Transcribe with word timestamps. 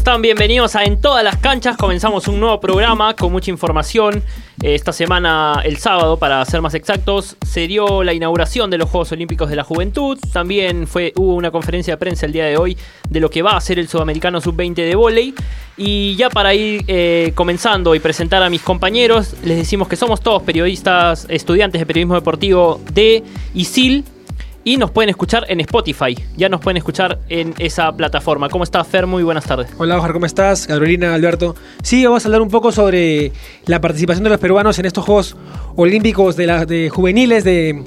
están? 0.00 0.22
Bienvenidos 0.22 0.76
a 0.76 0.84
En 0.84 0.98
todas 0.98 1.22
las 1.22 1.36
canchas. 1.36 1.76
Comenzamos 1.76 2.26
un 2.26 2.40
nuevo 2.40 2.58
programa 2.58 3.14
con 3.14 3.30
mucha 3.30 3.50
información. 3.50 4.22
Eh, 4.62 4.74
esta 4.74 4.94
semana, 4.94 5.60
el 5.62 5.76
sábado, 5.76 6.16
para 6.16 6.42
ser 6.46 6.62
más 6.62 6.72
exactos, 6.72 7.36
se 7.46 7.66
dio 7.66 8.02
la 8.02 8.14
inauguración 8.14 8.70
de 8.70 8.78
los 8.78 8.88
Juegos 8.88 9.12
Olímpicos 9.12 9.50
de 9.50 9.56
la 9.56 9.62
Juventud. 9.62 10.18
También 10.32 10.86
fue, 10.86 11.12
hubo 11.16 11.34
una 11.34 11.50
conferencia 11.50 11.94
de 11.94 11.98
prensa 11.98 12.24
el 12.24 12.32
día 12.32 12.46
de 12.46 12.56
hoy 12.56 12.78
de 13.10 13.20
lo 13.20 13.28
que 13.28 13.42
va 13.42 13.58
a 13.58 13.60
ser 13.60 13.78
el 13.78 13.88
Sudamericano 13.88 14.40
Sub-20 14.40 14.74
de 14.74 14.94
vóley. 14.94 15.34
Y 15.76 16.16
ya 16.16 16.30
para 16.30 16.54
ir 16.54 16.82
eh, 16.88 17.32
comenzando 17.34 17.94
y 17.94 18.00
presentar 18.00 18.42
a 18.42 18.48
mis 18.48 18.62
compañeros, 18.62 19.34
les 19.44 19.58
decimos 19.58 19.86
que 19.86 19.96
somos 19.96 20.22
todos 20.22 20.42
periodistas, 20.44 21.26
estudiantes 21.28 21.78
de 21.78 21.84
periodismo 21.84 22.14
deportivo 22.14 22.80
de 22.90 23.22
ISIL 23.52 24.06
y 24.64 24.76
nos 24.76 24.90
pueden 24.90 25.10
escuchar 25.10 25.44
en 25.48 25.60
Spotify. 25.60 26.16
Ya 26.36 26.48
nos 26.48 26.60
pueden 26.60 26.76
escuchar 26.76 27.20
en 27.28 27.54
esa 27.58 27.92
plataforma. 27.92 28.48
¿Cómo 28.48 28.64
estás, 28.64 28.86
Fer? 28.86 29.06
Muy 29.06 29.22
buenas 29.22 29.44
tardes. 29.44 29.68
Hola, 29.78 29.96
Oscar, 29.96 30.12
¿cómo 30.12 30.26
estás? 30.26 30.66
Carolina, 30.66 31.14
Alberto. 31.14 31.56
Sí, 31.82 32.04
vamos 32.04 32.24
a 32.24 32.28
hablar 32.28 32.42
un 32.42 32.48
poco 32.50 32.72
sobre 32.72 33.32
la 33.66 33.80
participación 33.80 34.24
de 34.24 34.30
los 34.30 34.40
peruanos 34.40 34.78
en 34.78 34.86
estos 34.86 35.04
Juegos 35.04 35.36
Olímpicos 35.76 36.36
de, 36.36 36.46
la, 36.46 36.66
de 36.66 36.90
juveniles 36.90 37.44
de 37.44 37.84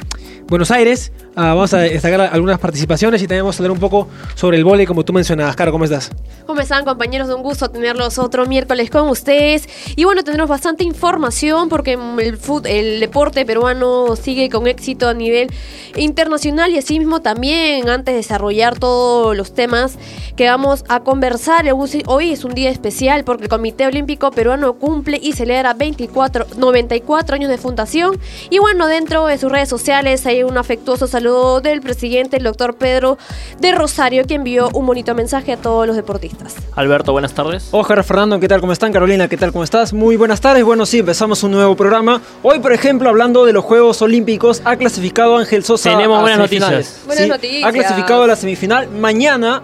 Buenos 0.48 0.72
Aires. 0.72 1.12
Ah, 1.36 1.56
vamos 1.56 1.74
a 1.74 1.80
destacar 1.80 2.22
algunas 2.22 2.60
participaciones 2.60 3.20
y 3.24 3.26
también 3.26 3.44
vamos 3.44 3.56
a 3.56 3.64
hablar 3.64 3.72
un 3.72 3.80
poco 3.80 4.08
sobre 4.36 4.58
el 4.58 4.64
vóley, 4.64 4.86
como 4.86 5.04
tú 5.04 5.14
mencionabas. 5.14 5.56
Caro, 5.56 5.72
¿cómo 5.72 5.84
estás? 5.84 6.12
¿Cómo 6.46 6.62
están, 6.62 6.86
compañeros? 6.86 7.28
Un 7.30 7.42
gusto 7.42 7.72
tenerlos 7.72 8.20
otro 8.20 8.46
miércoles 8.46 8.92
con 8.92 9.10
ustedes. 9.10 9.68
Y 9.96 10.04
bueno, 10.04 10.24
tendremos 10.24 10.48
bastante 10.48 10.84
información 10.84 11.70
porque 11.70 11.94
el, 11.94 12.40
el 12.66 13.00
deporte 13.00 13.48
peruano 13.48 14.16
sigue 14.16 14.50
con 14.52 14.68
éxito 14.68 15.10
a 15.10 15.16
nivel 15.16 15.50
internacional 15.96 16.72
y 16.72 16.78
asimismo 16.78 17.22
también 17.22 17.90
antes 17.90 18.14
de 18.14 18.18
desarrollar 18.18 18.78
todos 18.78 19.36
los 19.36 19.56
temas 19.56 19.98
que 20.36 20.48
vamos 20.48 20.84
a 20.88 21.00
conversar. 21.00 21.66
Hoy 22.06 22.32
es 22.32 22.44
un 22.44 22.54
día 22.54 22.70
especial 22.70 23.24
porque 23.24 23.46
el 23.46 23.50
Comité 23.50 23.88
Olímpico 23.88 24.30
Peruano 24.30 24.74
cumple 24.74 25.20
y 25.20 25.34
celebra 25.34 25.74
24, 25.74 26.46
94 26.58 27.36
años 27.36 27.50
de 27.50 27.58
fundación. 27.58 28.20
Y 28.52 28.60
bueno, 28.60 28.86
dentro 28.86 29.26
de 29.26 29.40
sus 29.40 29.52
redes 29.52 29.70
sociales 29.70 30.28
hay 30.28 30.44
un 30.44 30.60
afectuoso 30.60 31.08
saludo 31.08 31.23
del 31.24 31.82
presidente, 31.82 32.36
el 32.38 32.44
doctor 32.44 32.76
Pedro 32.76 33.18
de 33.60 33.72
Rosario, 33.72 34.26
que 34.26 34.36
envió 34.36 34.70
un 34.74 34.86
bonito 34.86 35.16
mensaje 35.16 35.54
a 35.54 35.58
todos 35.58 35.88
los 35.88 35.96
deportistas. 35.96 36.56
Alberto, 36.76 37.14
buenas 37.14 37.34
tardes. 37.34 37.70
Oscar, 37.72 38.04
Fernando, 38.04 38.40
¿qué 38.40 38.48
tal? 38.50 38.60
¿Cómo 38.60 38.74
están? 38.74 38.92
Carolina, 38.92 39.30
¿qué 39.30 39.38
tal? 39.38 39.54
¿Cómo 39.54 39.64
estás? 39.64 39.94
Muy 39.94 40.18
buenas 40.18 40.42
tardes. 40.42 40.66
Bueno, 40.66 40.86
sí, 40.86 41.00
empezamos 41.00 41.42
un 41.44 41.52
nuevo 41.52 41.76
programa. 41.76 42.22
Hoy, 42.42 42.60
por 42.60 42.74
ejemplo, 42.74 43.08
hablando 43.08 43.46
de 43.46 43.54
los 43.54 43.64
Juegos 43.64 44.02
Olímpicos, 44.02 44.62
ha 44.66 44.76
clasificado 44.76 45.38
Ángel 45.38 45.64
Sosa. 45.64 45.92
Tenemos 45.92 46.20
buenas 46.20 46.40
noticias. 46.40 47.02
Buenas 47.06 47.28
noticias. 47.28 47.64
Ha 47.64 47.72
clasificado 47.72 48.24
a 48.24 48.28
la 48.28 48.36
semifinal. 48.36 48.90
Mañana 48.90 49.62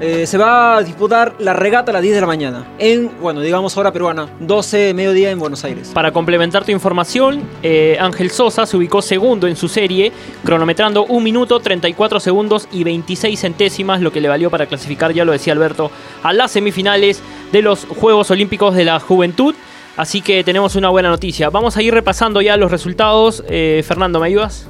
eh, 0.00 0.26
se 0.26 0.38
va 0.38 0.78
a 0.78 0.82
disputar 0.82 1.34
la 1.40 1.52
regata 1.52 1.90
a 1.90 1.92
las 1.92 2.02
10 2.02 2.14
de 2.14 2.20
la 2.22 2.26
mañana. 2.26 2.64
En, 2.78 3.10
bueno, 3.20 3.42
digamos 3.42 3.76
hora 3.76 3.92
peruana, 3.92 4.30
12 4.40 4.78
de 4.78 4.94
mediodía 4.94 5.30
en 5.30 5.38
Buenos 5.38 5.62
Aires. 5.62 5.90
Para 5.92 6.10
complementar 6.10 6.64
tu 6.64 6.72
información, 6.72 7.42
eh, 7.62 7.98
Ángel 8.00 8.30
Sosa 8.30 8.64
se 8.64 8.78
ubicó 8.78 9.02
segundo 9.02 9.46
en 9.46 9.56
su 9.56 9.68
serie, 9.68 10.10
cronometrando 10.42 11.04
1 11.04 11.20
minuto, 11.20 11.60
34 11.60 12.18
segundos 12.18 12.66
y 12.72 12.82
26 12.82 13.38
centésimas, 13.38 14.00
lo 14.00 14.10
que 14.10 14.22
le 14.22 14.28
valió 14.28 14.48
para 14.48 14.64
clasificar, 14.64 15.12
ya 15.12 15.26
lo 15.26 15.32
decía 15.32 15.52
Alberto, 15.52 15.90
a 16.22 16.32
las 16.32 16.52
semifinales 16.52 17.20
de 17.52 17.60
los 17.60 17.84
Juegos 17.84 18.30
Olímpicos 18.30 18.74
de 18.74 18.84
la 18.86 19.00
Juventud. 19.00 19.54
Así 19.98 20.22
que 20.22 20.42
tenemos 20.44 20.76
una 20.76 20.88
buena 20.88 21.10
noticia. 21.10 21.50
Vamos 21.50 21.76
a 21.76 21.82
ir 21.82 21.92
repasando 21.92 22.40
ya 22.40 22.56
los 22.56 22.70
resultados. 22.70 23.44
Eh, 23.50 23.84
Fernando, 23.86 24.18
¿me 24.18 24.28
ayudas? 24.28 24.66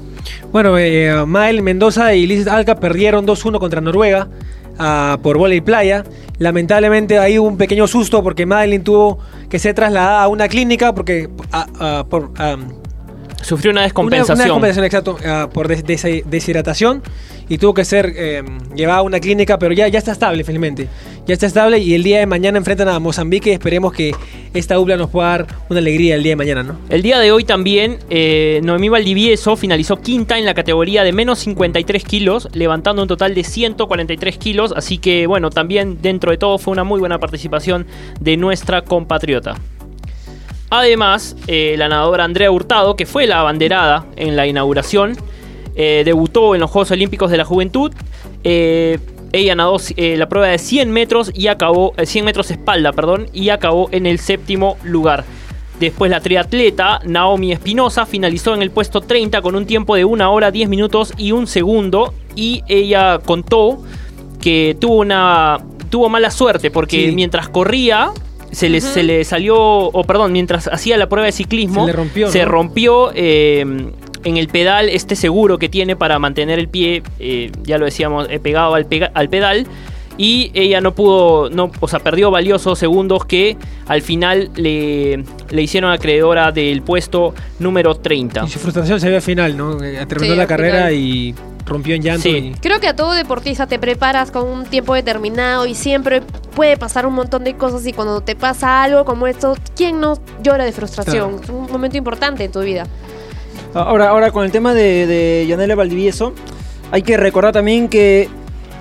Bueno, 0.50 0.74
Mael 1.26 1.62
Mendoza 1.62 2.14
y 2.14 2.26
Liz 2.26 2.48
Alca 2.48 2.80
perdieron 2.80 3.26
2-1 3.26 3.60
contra 3.60 3.80
Noruega 3.80 4.28
por 5.22 5.38
bola 5.38 5.54
y 5.54 5.60
playa. 5.60 6.04
Lamentablemente 6.38 7.18
ahí 7.18 7.38
hubo 7.38 7.48
un 7.48 7.58
pequeño 7.58 7.86
susto 7.86 8.22
porque 8.22 8.46
Madeline 8.46 8.82
tuvo 8.82 9.18
que 9.48 9.58
ser 9.58 9.74
trasladada 9.74 10.22
a 10.22 10.28
una 10.28 10.48
clínica 10.48 10.94
porque 10.94 11.28
por, 12.08 12.30
Sufrió 13.42 13.72
una 13.72 13.82
descompensación. 13.82 14.36
Una, 14.36 14.44
descompensación, 14.44 14.84
exacto, 14.84 15.50
por 15.52 15.68
deshidratación 15.68 17.02
y 17.50 17.58
tuvo 17.58 17.74
que 17.74 17.84
ser 17.84 18.14
eh, 18.16 18.44
llevada 18.76 19.00
a 19.00 19.02
una 19.02 19.18
clínica, 19.18 19.58
pero 19.58 19.74
ya, 19.74 19.88
ya 19.88 19.98
está 19.98 20.12
estable, 20.12 20.44
felizmente. 20.44 20.86
Ya 21.26 21.34
está 21.34 21.46
estable 21.46 21.78
y 21.78 21.94
el 21.94 22.04
día 22.04 22.20
de 22.20 22.26
mañana 22.26 22.58
enfrentan 22.58 22.88
a 22.88 23.00
Mozambique 23.00 23.50
y 23.50 23.52
esperemos 23.52 23.92
que 23.92 24.14
esta 24.54 24.76
dupla 24.76 24.96
nos 24.96 25.10
pueda 25.10 25.30
dar 25.30 25.46
una 25.68 25.80
alegría 25.80 26.14
el 26.14 26.22
día 26.22 26.32
de 26.32 26.36
mañana, 26.36 26.62
¿no? 26.62 26.78
El 26.88 27.02
día 27.02 27.18
de 27.18 27.32
hoy 27.32 27.42
también, 27.42 27.98
eh, 28.08 28.60
Noemí 28.62 28.88
Valdivieso 28.88 29.56
finalizó 29.56 29.96
quinta 29.96 30.38
en 30.38 30.44
la 30.44 30.54
categoría 30.54 31.02
de 31.02 31.12
menos 31.12 31.40
53 31.40 32.04
kilos, 32.04 32.48
levantando 32.52 33.02
un 33.02 33.08
total 33.08 33.34
de 33.34 33.42
143 33.42 34.38
kilos, 34.38 34.72
así 34.76 34.98
que 34.98 35.26
bueno, 35.26 35.50
también 35.50 36.00
dentro 36.00 36.30
de 36.30 36.38
todo 36.38 36.56
fue 36.56 36.70
una 36.70 36.84
muy 36.84 37.00
buena 37.00 37.18
participación 37.18 37.84
de 38.20 38.36
nuestra 38.36 38.82
compatriota. 38.82 39.56
Además, 40.70 41.36
eh, 41.48 41.74
la 41.76 41.88
nadadora 41.88 42.24
Andrea 42.24 42.50
Hurtado, 42.50 42.94
que 42.94 43.04
fue 43.04 43.26
la 43.26 43.40
abanderada 43.40 44.06
en 44.16 44.36
la 44.36 44.46
inauguración, 44.46 45.16
eh, 45.74 46.02
debutó 46.04 46.54
en 46.54 46.60
los 46.60 46.70
Juegos 46.70 46.92
Olímpicos 46.92 47.30
de 47.30 47.36
la 47.36 47.44
Juventud. 47.44 47.92
Eh, 48.44 48.98
ella 49.32 49.54
nadó 49.54 49.78
la 49.96 50.28
prueba 50.28 50.48
de 50.48 50.58
100 50.58 50.90
metros 50.90 51.30
y 51.34 51.48
acabó 51.48 51.92
100 52.02 52.24
metros 52.24 52.50
espalda, 52.50 52.92
perdón, 52.92 53.26
y 53.32 53.50
acabó 53.50 53.88
en 53.92 54.06
el 54.06 54.18
séptimo 54.18 54.76
lugar. 54.82 55.24
Después 55.80 56.10
la 56.10 56.20
triatleta 56.20 57.00
Naomi 57.04 57.52
Espinosa 57.52 58.04
finalizó 58.04 58.54
en 58.54 58.60
el 58.60 58.70
puesto 58.70 59.00
30 59.00 59.40
con 59.40 59.54
un 59.54 59.64
tiempo 59.64 59.96
de 59.96 60.04
1 60.04 60.32
hora 60.32 60.50
10 60.50 60.68
minutos 60.68 61.14
y 61.16 61.32
un 61.32 61.46
segundo 61.46 62.12
y 62.36 62.62
ella 62.68 63.18
contó 63.24 63.82
que 64.42 64.76
tuvo 64.78 64.96
una 64.96 65.58
tuvo 65.88 66.10
mala 66.10 66.30
suerte 66.30 66.70
porque 66.70 67.12
mientras 67.12 67.48
corría 67.48 68.12
se 68.52 68.68
le, 68.68 68.80
se 68.80 69.02
le 69.02 69.24
salió, 69.24 69.56
o 69.56 70.04
perdón, 70.04 70.32
mientras 70.32 70.68
hacía 70.68 70.96
la 70.96 71.08
prueba 71.08 71.26
de 71.26 71.32
ciclismo, 71.32 71.86
se, 71.86 71.92
rompió, 71.92 72.30
se 72.30 72.44
rompió 72.44 73.10
eh, 73.14 73.64
en 74.24 74.36
el 74.36 74.48
pedal 74.48 74.88
este 74.88 75.16
seguro 75.16 75.58
que 75.58 75.68
tiene 75.68 75.96
para 75.96 76.18
mantener 76.18 76.58
el 76.58 76.68
pie, 76.68 77.02
eh, 77.18 77.50
ya 77.62 77.78
lo 77.78 77.84
decíamos, 77.84 78.26
eh, 78.30 78.38
pegado 78.40 78.74
al, 78.74 78.86
al 79.14 79.28
pedal. 79.28 79.66
Y 80.18 80.50
ella 80.54 80.80
no 80.80 80.94
pudo, 80.94 81.48
no, 81.50 81.70
o 81.80 81.88
sea, 81.88 82.00
perdió 82.00 82.30
valiosos 82.30 82.78
segundos 82.78 83.24
que 83.24 83.56
al 83.86 84.02
final 84.02 84.50
le, 84.54 85.24
le 85.50 85.62
hicieron 85.62 85.90
acreedora 85.92 86.52
del 86.52 86.82
puesto 86.82 87.34
número 87.58 87.94
30. 87.94 88.44
Y 88.44 88.48
su 88.48 88.58
frustración 88.58 89.00
se 89.00 89.08
ve 89.08 89.16
al 89.16 89.22
final, 89.22 89.56
¿no? 89.56 89.78
Terminó 90.06 90.34
la 90.34 90.46
carrera 90.46 90.92
y 90.92 91.34
rompió 91.70 91.94
en 91.94 92.02
llanto. 92.02 92.28
Creo 92.60 92.80
que 92.80 92.88
a 92.88 92.96
todo 92.96 93.12
deportista 93.12 93.66
te 93.66 93.78
preparas 93.78 94.30
con 94.30 94.46
un 94.46 94.66
tiempo 94.66 94.94
determinado 94.94 95.66
y 95.66 95.74
siempre 95.74 96.20
puede 96.54 96.76
pasar 96.76 97.06
un 97.06 97.14
montón 97.14 97.44
de 97.44 97.54
cosas 97.54 97.86
y 97.86 97.92
cuando 97.92 98.20
te 98.20 98.34
pasa 98.34 98.82
algo 98.82 99.04
como 99.04 99.26
esto, 99.26 99.56
¿quién 99.76 100.00
no 100.00 100.18
llora 100.42 100.64
de 100.64 100.72
frustración? 100.72 101.36
Es 101.42 101.48
un 101.48 101.70
momento 101.70 101.96
importante 101.96 102.44
en 102.44 102.52
tu 102.52 102.60
vida. 102.60 102.86
Ahora, 103.72 104.08
ahora 104.08 104.32
con 104.32 104.44
el 104.44 104.50
tema 104.50 104.74
de, 104.74 105.06
de 105.06 105.46
Yanela 105.48 105.76
Valdivieso, 105.76 106.34
hay 106.90 107.02
que 107.02 107.16
recordar 107.16 107.52
también 107.52 107.88
que 107.88 108.28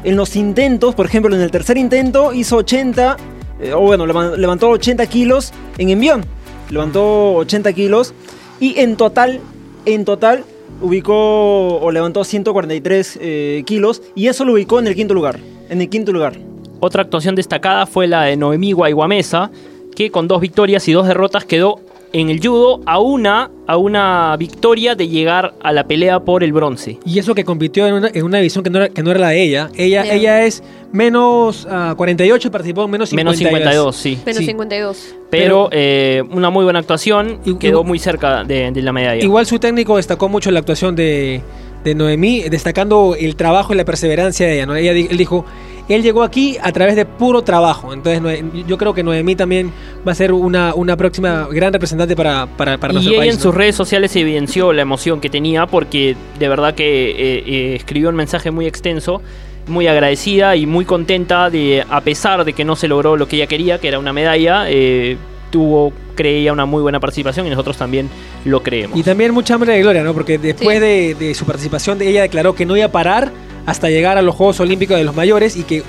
en 0.04 0.16
los 0.16 0.36
intentos, 0.36 0.96
por 0.96 1.06
ejemplo, 1.06 1.36
en 1.36 1.42
el 1.42 1.52
tercer 1.52 1.78
intento 1.78 2.34
hizo 2.34 2.58
80, 2.58 3.18
eh, 3.62 3.74
o 3.74 3.82
bueno, 3.82 4.06
levantó 4.06 4.70
80 4.70 5.06
kilos 5.08 5.52
en 5.78 5.90
envión. 5.90 6.24
Levantó 6.70 7.34
80 7.36 7.74
kilos 7.74 8.14
y 8.60 8.80
en 8.80 8.96
total, 8.96 9.40
en 9.86 10.06
total, 10.06 10.44
ubicó 10.82 11.80
o 11.80 11.92
levantó 11.92 12.24
143 12.24 13.20
eh, 13.22 13.64
kilos 13.66 14.02
y 14.16 14.28
eso 14.28 14.46
lo 14.46 14.54
ubicó 14.54 14.80
en 14.80 14.88
el 14.88 14.96
quinto 14.96 15.14
lugar. 15.14 15.40
En 15.70 15.82
el 15.82 15.90
quinto 15.90 16.12
lugar. 16.12 16.34
Otra 16.80 17.02
actuación 17.04 17.36
destacada 17.36 17.86
fue 17.86 18.08
la 18.08 18.24
de 18.24 18.38
Noemí 18.38 18.72
Guayguamesa, 18.72 19.52
que 19.96 20.12
con 20.12 20.28
dos 20.28 20.40
victorias 20.40 20.88
y 20.88 20.94
dos 20.94 21.08
derrotas 21.08 21.44
quedó 21.44 21.82
en 22.14 22.30
el 22.30 22.40
judo 22.40 22.82
a 22.86 23.00
una, 23.00 23.52
a 23.68 23.78
una 23.78 24.36
victoria 24.38 24.96
de 24.96 25.08
llegar 25.08 25.54
a 25.62 25.72
la 25.72 25.88
pelea 25.88 26.20
por 26.22 26.44
el 26.44 26.54
bronce. 26.54 26.98
Y 27.06 27.20
eso 27.20 27.36
que 27.36 27.44
compitió 27.44 27.88
en 27.88 27.94
una, 27.96 28.10
en 28.14 28.24
una 28.24 28.38
división 28.38 28.64
que 28.64 28.70
no, 28.70 28.80
era, 28.80 28.90
que 28.90 29.04
no 29.04 29.12
era 29.12 29.20
la 29.20 29.30
de 29.30 29.44
ella. 29.44 29.70
Ella, 29.76 30.12
ella 30.12 30.46
es 30.46 30.64
menos 30.92 31.68
48 31.96 32.48
y 32.48 32.52
participó 32.52 32.86
en 32.86 32.92
menos 32.92 33.10
52. 33.10 33.52
Menos 33.52 33.96
52, 33.96 33.96
sí. 33.96 34.20
Menos 34.26 34.46
52. 34.46 35.16
Pero, 35.30 35.70
eh, 35.72 36.24
una 36.32 36.50
muy 36.50 36.64
buena 36.64 36.80
actuación 36.80 37.40
y 37.46 37.56
quedó 37.56 37.84
muy 37.84 38.00
cerca 38.00 38.44
de, 38.44 38.72
de, 38.72 38.82
la 38.82 38.92
medalla. 38.92 39.24
Igual 39.24 39.46
su 39.46 39.60
técnico 39.60 39.98
destacó 39.98 40.30
mucho 40.30 40.50
la 40.52 40.60
actuación 40.60 40.96
de, 40.96 41.44
de 41.84 41.96
Noemí, 41.96 42.44
destacando 42.50 43.16
el 43.18 43.36
trabajo 43.36 43.74
y 43.74 43.78
la 43.78 43.86
perseverancia 43.86 44.48
de 44.48 44.56
ella. 44.56 44.66
¿no? 44.66 44.76
ella 44.76 44.92
él 44.92 45.18
dijo, 45.18 45.46
él 45.90 46.04
llegó 46.04 46.24
aquí 46.24 46.58
a 46.62 46.72
través 46.72 46.96
de 46.96 47.06
puro 47.06 47.42
trabajo. 47.42 47.94
Entonces 47.94 48.44
yo 48.68 48.78
creo 48.78 48.94
que 48.94 49.04
Noemí 49.04 49.36
también 49.36 49.74
va 50.08 50.12
a 50.12 50.16
ser 50.16 50.32
una, 50.32 50.74
una 50.76 50.96
próxima 50.96 51.48
gran 51.52 51.74
representante 51.74 52.16
para, 52.16 52.46
para, 52.46 52.78
para 52.78 52.94
nuestro 52.94 53.14
y 53.14 53.18
país. 53.18 53.34
Y 53.34 53.36
en 53.36 53.42
sus 53.42 53.54
redes 53.54 53.76
sociales 53.76 54.16
evidenció 54.16 54.72
la 54.72 54.84
emoción 54.84 55.20
que 55.20 55.30
tenía 55.30 55.66
porque 55.66 56.16
de 56.38 56.48
verdad 56.48 56.76
que 56.76 57.10
eh, 57.10 57.44
eh, 57.46 57.76
escribió 57.76 58.10
un 58.10 58.16
mensaje 58.16 58.52
muy 58.52 58.68
extenso 58.68 59.22
muy 59.68 59.86
agradecida 59.86 60.56
y 60.56 60.66
muy 60.66 60.84
contenta 60.84 61.52
de, 61.52 61.86
a 61.88 62.02
pesar 62.02 62.44
de 62.44 62.54
que 62.54 62.66
no 62.66 62.76
se 62.76 62.88
logró 62.88 63.16
lo 63.16 63.28
que 63.28 63.36
ella 63.36 63.46
quería, 63.46 63.78
que 63.78 63.88
era 63.88 64.00
una 64.00 64.12
medalla, 64.12 64.66
eh, 64.68 65.16
tuvo, 65.52 65.94
creía, 66.16 66.52
una 66.54 66.66
muy 66.66 66.82
buena 66.82 67.00
participación 67.00 67.46
y 67.46 67.52
nosotros 67.52 67.78
también 67.78 68.10
lo 68.46 68.64
creemos. 68.64 68.98
Y 68.98 69.04
también 69.04 69.32
mucha 69.32 69.54
hambre 69.54 69.74
de 69.74 69.82
gloria, 69.82 70.04
¿no? 70.04 70.14
Porque 70.14 70.40
después 70.40 70.78
sí. 70.78 70.84
de, 70.84 71.16
de, 71.16 71.36
su 71.36 71.46
participación, 71.46 72.02
ella 72.02 72.24
declaró 72.24 72.56
que 72.56 72.66
no 72.66 72.76
iba 72.76 72.88
a 72.88 72.92
parar 72.92 73.32
hasta 73.70 73.90
llegar 73.90 74.18
a 74.18 74.22
los 74.22 74.36
Juegos 74.36 74.60
Olímpicos 74.60 74.98
de 74.98 75.04
los 75.04 75.16
mayores 75.16 75.56
y 75.56 75.64
que 75.64 75.84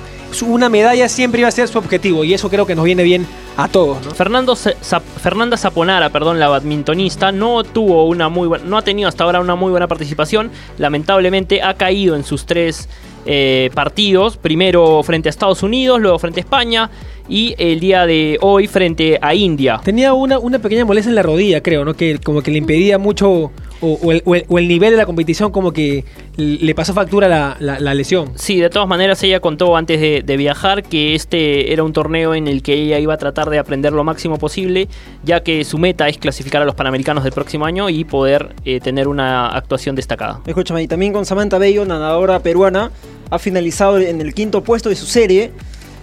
una 0.47 0.69
medalla 0.69 1.09
siempre 1.09 1.41
iba 1.41 1.49
a 1.49 1.53
ser 1.53 1.67
su 1.67 1.79
objetivo 1.79 2.25
y 2.25 2.35
eso 2.35 2.49
creo 2.49 2.67
que 2.67 2.75
nos 2.75 2.85
viene 2.85 3.03
bien 3.03 3.27
a 3.57 3.69
todos. 3.69 3.99
Fernando 4.15 4.55
Fernanda 4.55 5.57
Zaponara, 5.57 6.11
perdón, 6.11 6.39
la 6.39 6.49
badmintonista, 6.49 7.33
no 7.33 7.65
tuvo 7.65 8.07
una 8.07 8.29
muy 8.29 8.49
no 8.65 8.79
ha 8.79 8.83
tenido 8.83 9.09
hasta 9.09 9.25
ahora 9.25 9.41
una 9.41 9.55
muy 9.57 9.71
buena 9.71 9.89
participación. 9.89 10.51
Lamentablemente 10.79 11.63
ha 11.63 11.75
caído 11.75 12.17
en 12.17 12.25
sus 12.25 12.47
tres 12.47 12.89
eh, 13.27 13.71
partidos. 13.75 14.37
Primero 14.37 15.03
frente 15.03 15.29
a 15.29 15.31
Estados 15.31 15.63
Unidos, 15.63 16.01
luego 16.01 16.19
frente 16.19 16.41
a 16.41 16.45
España 16.45 16.91
y 17.31 17.55
el 17.57 17.81
día 17.81 18.05
de 18.07 18.37
hoy 18.43 18.67
frente 18.67 19.19
a 19.23 19.35
India. 19.35 19.81
Tenía 19.83 20.13
una, 20.13 20.39
una 20.39 20.59
pequeña 20.59 20.85
molestia 20.85 21.09
en 21.11 21.15
la 21.15 21.23
rodilla, 21.23 21.63
creo, 21.63 21.85
¿no? 21.85 21.95
Que 21.95 22.19
como 22.19 22.43
que 22.43 22.51
le 22.51 22.59
impedía 22.59 22.99
mucho, 22.99 23.31
o, 23.31 23.53
o 23.81 24.13
el, 24.13 24.21
o 24.27 24.35
el- 24.35 24.45
o 24.49 24.59
el 24.59 24.69
nivel 24.69 24.91
de 24.91 24.97
la 24.99 25.07
competición 25.07 25.51
como 25.53 25.73
que 25.73 26.05
le 26.37 26.75
pasó 26.75 26.93
factura 26.93 27.29
la, 27.29 27.57
la- 27.61 27.79
la 27.81 27.95
lesión. 27.95 28.33
Sí, 28.35 28.59
de 28.61 28.69
todas 28.69 28.89
maneras 28.89 29.23
ella 29.23 29.41
contó 29.41 29.77
antes 29.77 30.01
de, 30.01 30.23
de 30.27 30.37
viajar 30.37 30.83
que 30.83 31.15
este 31.15 31.73
era 31.73 31.83
un 31.85 31.93
torneo 31.93 32.35
en 32.35 32.49
el 32.49 32.63
que 32.63 32.75
ella 32.75 32.99
iba 32.99 33.15
a 33.15 33.17
tratar 33.19 33.49
de 33.49 33.59
aprender 33.59 33.93
lo 33.93 34.03
máximo 34.05 34.37
posible, 34.39 34.89
ya 35.25 35.43
que 35.43 35.65
su 35.65 35.79
meta 35.79 36.09
es 36.09 36.19
clasificar 36.19 36.61
a 36.63 36.65
los 36.65 36.75
Panamericanos 36.75 37.23
del 37.25 37.33
próximo 37.33 37.65
año 37.65 37.89
y 37.89 38.05
poder 38.05 38.55
eh, 38.65 38.81
tener 38.81 39.07
una 39.09 39.49
actuación 39.49 39.95
destacada. 39.97 40.41
Escúchame, 40.47 40.83
y 40.83 40.89
también 40.89 41.13
con 41.13 41.25
Samantha 41.25 41.59
Bello, 41.59 41.85
nadadora 41.87 42.41
peruana, 42.41 42.91
ha 43.31 43.39
finalizado 43.39 43.99
en 43.99 44.21
el 44.21 44.35
quinto 44.35 44.63
puesto 44.65 44.89
de 44.89 44.97
su 44.97 45.07
serie. 45.07 45.53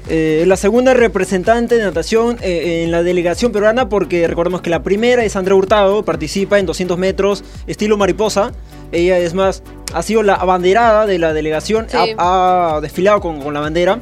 Eh, 0.10 0.46
la 0.48 0.56
segunda 0.56 0.94
representante 0.94 1.76
de 1.76 1.84
natación 1.84 2.38
eh, 2.42 2.84
en 2.84 2.92
la 2.92 3.04
delegación 3.04 3.52
peruana, 3.52 3.90
porque 3.90 4.26
recordemos 4.28 4.62
que 4.62 4.70
la 4.70 4.82
primera 4.84 5.24
es 5.26 5.36
Andrea 5.36 5.56
Hurtado, 5.56 6.06
participa 6.06 6.60
en 6.60 6.66
200 6.66 6.98
metros 6.98 7.44
estilo 7.68 7.98
mariposa. 7.98 8.54
Ella 8.94 9.18
es 9.20 9.34
más, 9.34 9.64
ha 9.94 10.02
sido 10.04 10.24
la 10.24 10.36
abanderada 10.36 11.06
de 11.06 11.20
la 11.20 11.34
delegación, 11.34 11.88
Sí. 11.90 11.98
ha, 12.18 12.76
ha 12.78 12.82
desfilado 12.82 13.20
con, 13.20 13.42
con 13.42 13.54
la 13.54 13.60
bandera. 13.60 14.00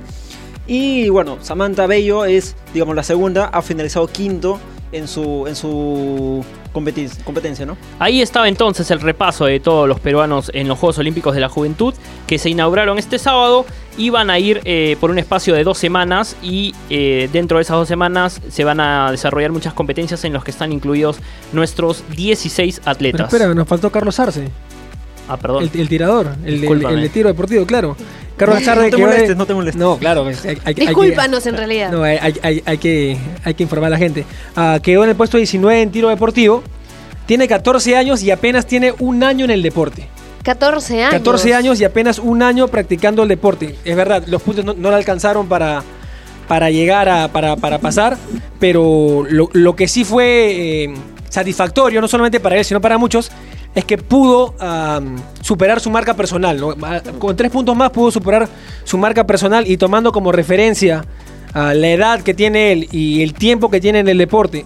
Y 0.68 1.10
bueno, 1.10 1.38
Samantha 1.42 1.88
Bello 1.88 2.26
es, 2.26 2.56
digamos, 2.74 2.96
la 2.96 3.04
segunda, 3.04 3.46
ha 3.46 3.62
finalizado 3.64 4.08
quinto 4.08 4.60
en 4.92 5.08
su, 5.08 5.46
en 5.48 5.56
su 5.56 6.44
competencia, 6.76 7.66
¿no? 7.66 7.78
Ahí 8.00 8.22
estaba 8.22 8.48
entonces 8.48 8.92
el 8.92 9.02
repaso 9.02 9.46
de 9.46 9.60
todos 9.60 9.88
los 9.88 10.00
peruanos 10.00 10.52
en 10.54 10.68
los 10.68 10.78
Juegos 10.78 10.98
Olímpicos 11.00 11.34
de 11.34 11.42
la 11.42 11.50
Juventud 11.50 11.94
que 12.28 12.38
se 12.38 12.50
inauguraron 12.50 13.00
este 13.00 13.18
sábado. 13.18 13.66
Iban 13.98 14.30
a 14.30 14.38
ir 14.38 14.62
eh, 14.66 14.98
por 15.00 15.10
un 15.10 15.18
espacio 15.20 15.56
de 15.56 15.64
dos 15.64 15.78
semanas 15.78 16.36
y 16.44 16.76
eh, 16.90 17.30
dentro 17.32 17.58
de 17.58 17.62
esas 17.64 17.78
dos 17.78 17.88
semanas 17.88 18.42
se 18.50 18.64
van 18.66 18.80
a 18.82 19.10
desarrollar 19.10 19.52
muchas 19.52 19.74
competencias 19.74 20.24
en 20.26 20.34
los 20.34 20.44
que 20.44 20.52
están 20.52 20.74
incluidos 20.74 21.18
nuestros 21.54 22.04
16 22.16 22.80
Pero 22.80 22.92
atletas. 22.92 23.34
espera, 23.34 23.54
nos 23.54 23.68
faltó 23.68 23.90
Carlos 23.92 24.20
Arce, 24.20 24.50
ah, 25.30 25.38
perdón. 25.38 25.64
el, 25.74 25.80
el 25.80 25.88
tirador, 25.88 26.36
el 26.44 26.60
de, 26.62 26.68
el, 26.68 26.86
el 26.86 27.02
de 27.02 27.10
tiro 27.10 27.30
deportivo, 27.30 27.66
claro. 27.66 27.96
Carlos 28.38 28.68
Arce 28.68 28.76
No 28.76 28.82
te 28.84 28.92
que 28.92 28.98
molestes, 28.98 29.38
no 29.38 29.46
te 29.46 29.54
molestes. 29.54 29.80
No, 29.82 29.98
claro. 29.98 30.26
hay- 30.26 30.36
hay- 30.44 30.58
hay 30.66 30.76
que- 30.76 30.82
Discúlpanos 30.82 31.46
en 31.46 31.58
realidad. 31.58 31.92
No, 31.92 32.04
hay, 32.04 32.18
hay- 32.22 32.40
hay- 32.44 32.64
hay 32.66 32.78
que, 32.78 33.18
hay 33.44 33.54
que 33.54 33.64
informar 33.64 33.88
a 33.88 33.92
la 33.92 33.98
gente. 33.98 34.26
Ah, 34.56 34.80
quedó 34.82 35.04
en 35.04 35.10
el 35.12 35.16
puesto 35.16 35.38
19 35.38 35.82
en 35.82 35.92
tiro 35.92 36.10
deportivo. 36.10 36.64
Tiene 37.26 37.48
14 37.48 37.96
años 37.96 38.22
y 38.24 38.32
apenas 38.32 38.66
tiene 38.68 38.94
un 39.00 39.24
año 39.24 39.46
en 39.46 39.52
el 39.52 39.62
deporte. 39.62 40.08
14 40.44 41.02
años. 41.02 41.12
14 41.14 41.56
años 41.56 41.82
y 41.82 41.86
apenas 41.86 42.20
un 42.20 42.44
año 42.44 42.68
practicando 42.68 43.24
el 43.24 43.30
deporte. 43.30 43.76
Es 43.84 43.96
verdad, 43.96 44.24
los 44.28 44.42
puntos 44.44 44.64
no, 44.64 44.74
no 44.74 44.90
le 44.92 44.96
alcanzaron 44.98 45.48
para, 45.48 45.82
para 46.48 46.70
llegar 46.70 47.10
a 47.10 47.30
para, 47.30 47.56
para 47.56 47.80
pasar, 47.80 48.16
pero 48.60 49.26
lo, 49.28 49.50
lo 49.54 49.76
que 49.76 49.88
sí 49.88 50.04
fue 50.04 50.84
eh, 50.84 50.94
satisfactorio, 51.30 52.00
no 52.00 52.08
solamente 52.08 52.40
para 52.40 52.58
él, 52.58 52.64
sino 52.66 52.80
para 52.80 53.00
muchos, 53.00 53.32
es 53.76 53.84
que 53.84 53.98
pudo 53.98 54.56
superar 55.42 55.80
su 55.80 55.92
marca 55.92 56.14
personal. 56.16 56.60
Con 57.20 57.36
tres 57.36 57.52
puntos 57.52 57.76
más 57.76 57.92
pudo 57.92 58.10
superar 58.10 58.48
su 58.84 58.98
marca 58.98 59.28
personal 59.28 59.68
y 59.68 59.78
tomando 59.78 60.12
como 60.12 60.32
referencia 60.32 61.06
ah, 61.54 61.74
la 61.74 61.90
edad 61.90 62.22
que 62.22 62.34
tiene 62.34 62.72
él 62.72 62.88
y 62.92 63.22
el 63.22 63.34
tiempo 63.34 63.70
que 63.70 63.82
tiene 63.82 64.00
en 64.00 64.08
el 64.08 64.18
deporte. 64.18 64.66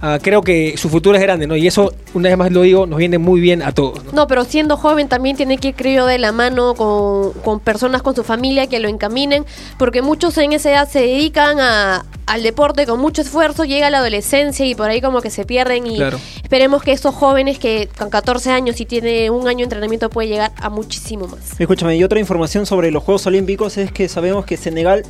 Ah, 0.00 0.18
creo 0.22 0.42
que 0.42 0.74
su 0.76 0.88
futuro 0.88 1.16
es 1.16 1.22
grande, 1.22 1.46
¿no? 1.46 1.56
Y 1.56 1.66
eso, 1.66 1.92
una 2.14 2.28
vez 2.28 2.38
más 2.38 2.52
lo 2.52 2.62
digo, 2.62 2.86
nos 2.86 2.98
viene 2.98 3.18
muy 3.18 3.40
bien 3.40 3.62
a 3.62 3.72
todos. 3.72 4.04
¿no? 4.04 4.12
No, 4.12 4.26
pero 4.26 4.44
siendo 4.44 4.76
joven 4.76 5.08
también 5.08 5.36
tiene 5.36 5.58
que 5.58 5.68
ir, 5.68 5.74
creo, 5.74 6.06
de 6.06 6.18
la 6.18 6.32
mano 6.32 6.74
con, 6.74 7.32
con 7.42 7.60
personas, 7.60 8.02
con 8.02 8.14
su 8.14 8.24
familia 8.24 8.66
que 8.66 8.78
lo 8.80 8.88
encaminen, 8.88 9.44
porque 9.78 10.02
muchos 10.02 10.36
en 10.38 10.52
esa 10.52 10.70
edad 10.70 10.88
se 10.88 11.00
dedican 11.00 11.60
a, 11.60 12.04
al 12.26 12.42
deporte 12.42 12.86
con 12.86 12.98
mucho 13.00 13.22
esfuerzo, 13.22 13.64
llega 13.64 13.88
la 13.90 13.98
adolescencia 13.98 14.66
y 14.66 14.74
por 14.74 14.90
ahí 14.90 15.00
como 15.00 15.20
que 15.20 15.30
se 15.30 15.44
pierden 15.44 15.86
y 15.86 15.96
Claro. 15.96 16.18
esperemos 16.42 16.82
que 16.82 16.90
estos 16.92 17.14
jóvenes 17.14 17.58
que 17.60 17.88
con 17.96 18.10
14 18.10 18.50
años 18.50 18.80
y 18.80 18.86
tiene 18.86 19.30
un 19.30 19.46
año 19.46 19.58
de 19.58 19.64
entrenamiento 19.64 20.10
puede 20.10 20.28
llegar 20.28 20.52
a 20.56 20.68
muchísimo 20.68 21.28
más. 21.28 21.58
Escúchame, 21.60 21.96
y 21.96 22.02
otra 22.04 22.18
información 22.18 22.66
sobre 22.66 22.90
los 22.90 23.02
Juegos 23.04 23.26
Olímpicos 23.28 23.76
es 23.76 23.92
que 23.92 24.08
sabemos 24.08 24.44
que 24.44 24.56
Senegal 24.56 25.04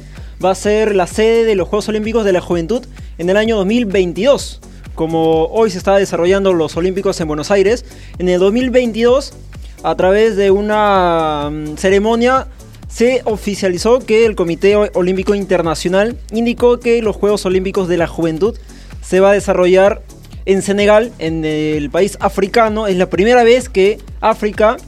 va 0.45 0.51
a 0.51 0.55
ser 0.55 0.95
la 0.95 1.07
sede 1.07 1.45
de 1.45 1.55
los 1.55 1.69
Juegos 1.69 1.89
Olímpicos 1.89 2.25
de 2.27 2.33
la 2.33 2.43
Juventud 2.43 2.85
en 3.17 3.31
el 3.31 3.39
año 3.39 3.57
2022. 3.57 4.61
Como 4.97 5.45
hoy 5.49 5.71
se 5.71 5.77
está 5.77 5.97
desarrollando 5.97 6.55
los 6.55 6.75
Olímpicos 6.79 7.21
en 7.21 7.29
Buenos 7.29 7.51
Aires, 7.51 7.85
en 8.19 8.31
el 8.31 8.41
2022, 8.41 9.35
a 9.83 9.95
través 9.95 10.37
de 10.37 10.51
una 10.51 11.51
mm, 11.53 11.77
ceremonia, 11.77 12.47
se 12.89 13.21
oficializó 13.27 13.99
que 13.99 14.25
el 14.25 14.35
Comité 14.35 14.75
Olímpico 14.95 15.35
Internacional 15.35 16.17
indicó 16.33 16.81
que 16.81 17.03
los 17.03 17.15
Juegos 17.15 17.45
Olímpicos 17.45 17.89
de 17.89 17.99
la 17.99 18.07
Juventud 18.07 18.57
se 19.03 19.21
va 19.21 19.33
a 19.33 19.33
desarrollar 19.35 20.01
en 20.47 20.63
Senegal, 20.63 21.13
en 21.19 21.45
el 21.45 21.91
país 21.91 22.17
africano. 22.19 22.87
Es 22.87 22.97
la 22.97 23.11
primera 23.11 23.45
vez 23.45 23.69
que 23.69 23.99
África 24.23 24.79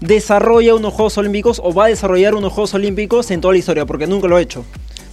desarrolla 0.00 0.74
unos 0.74 0.94
Juegos 0.94 1.16
Olímpicos 1.16 1.60
o 1.62 1.72
va 1.72 1.84
a 1.84 1.88
desarrollar 1.88 2.34
unos 2.34 2.52
Juegos 2.52 2.74
Olímpicos 2.74 3.30
en 3.30 3.40
toda 3.40 3.54
la 3.54 3.58
historia, 3.58 3.86
porque 3.86 4.08
nunca 4.08 4.26
lo 4.26 4.34
ha 4.34 4.42
hecho. 4.42 4.64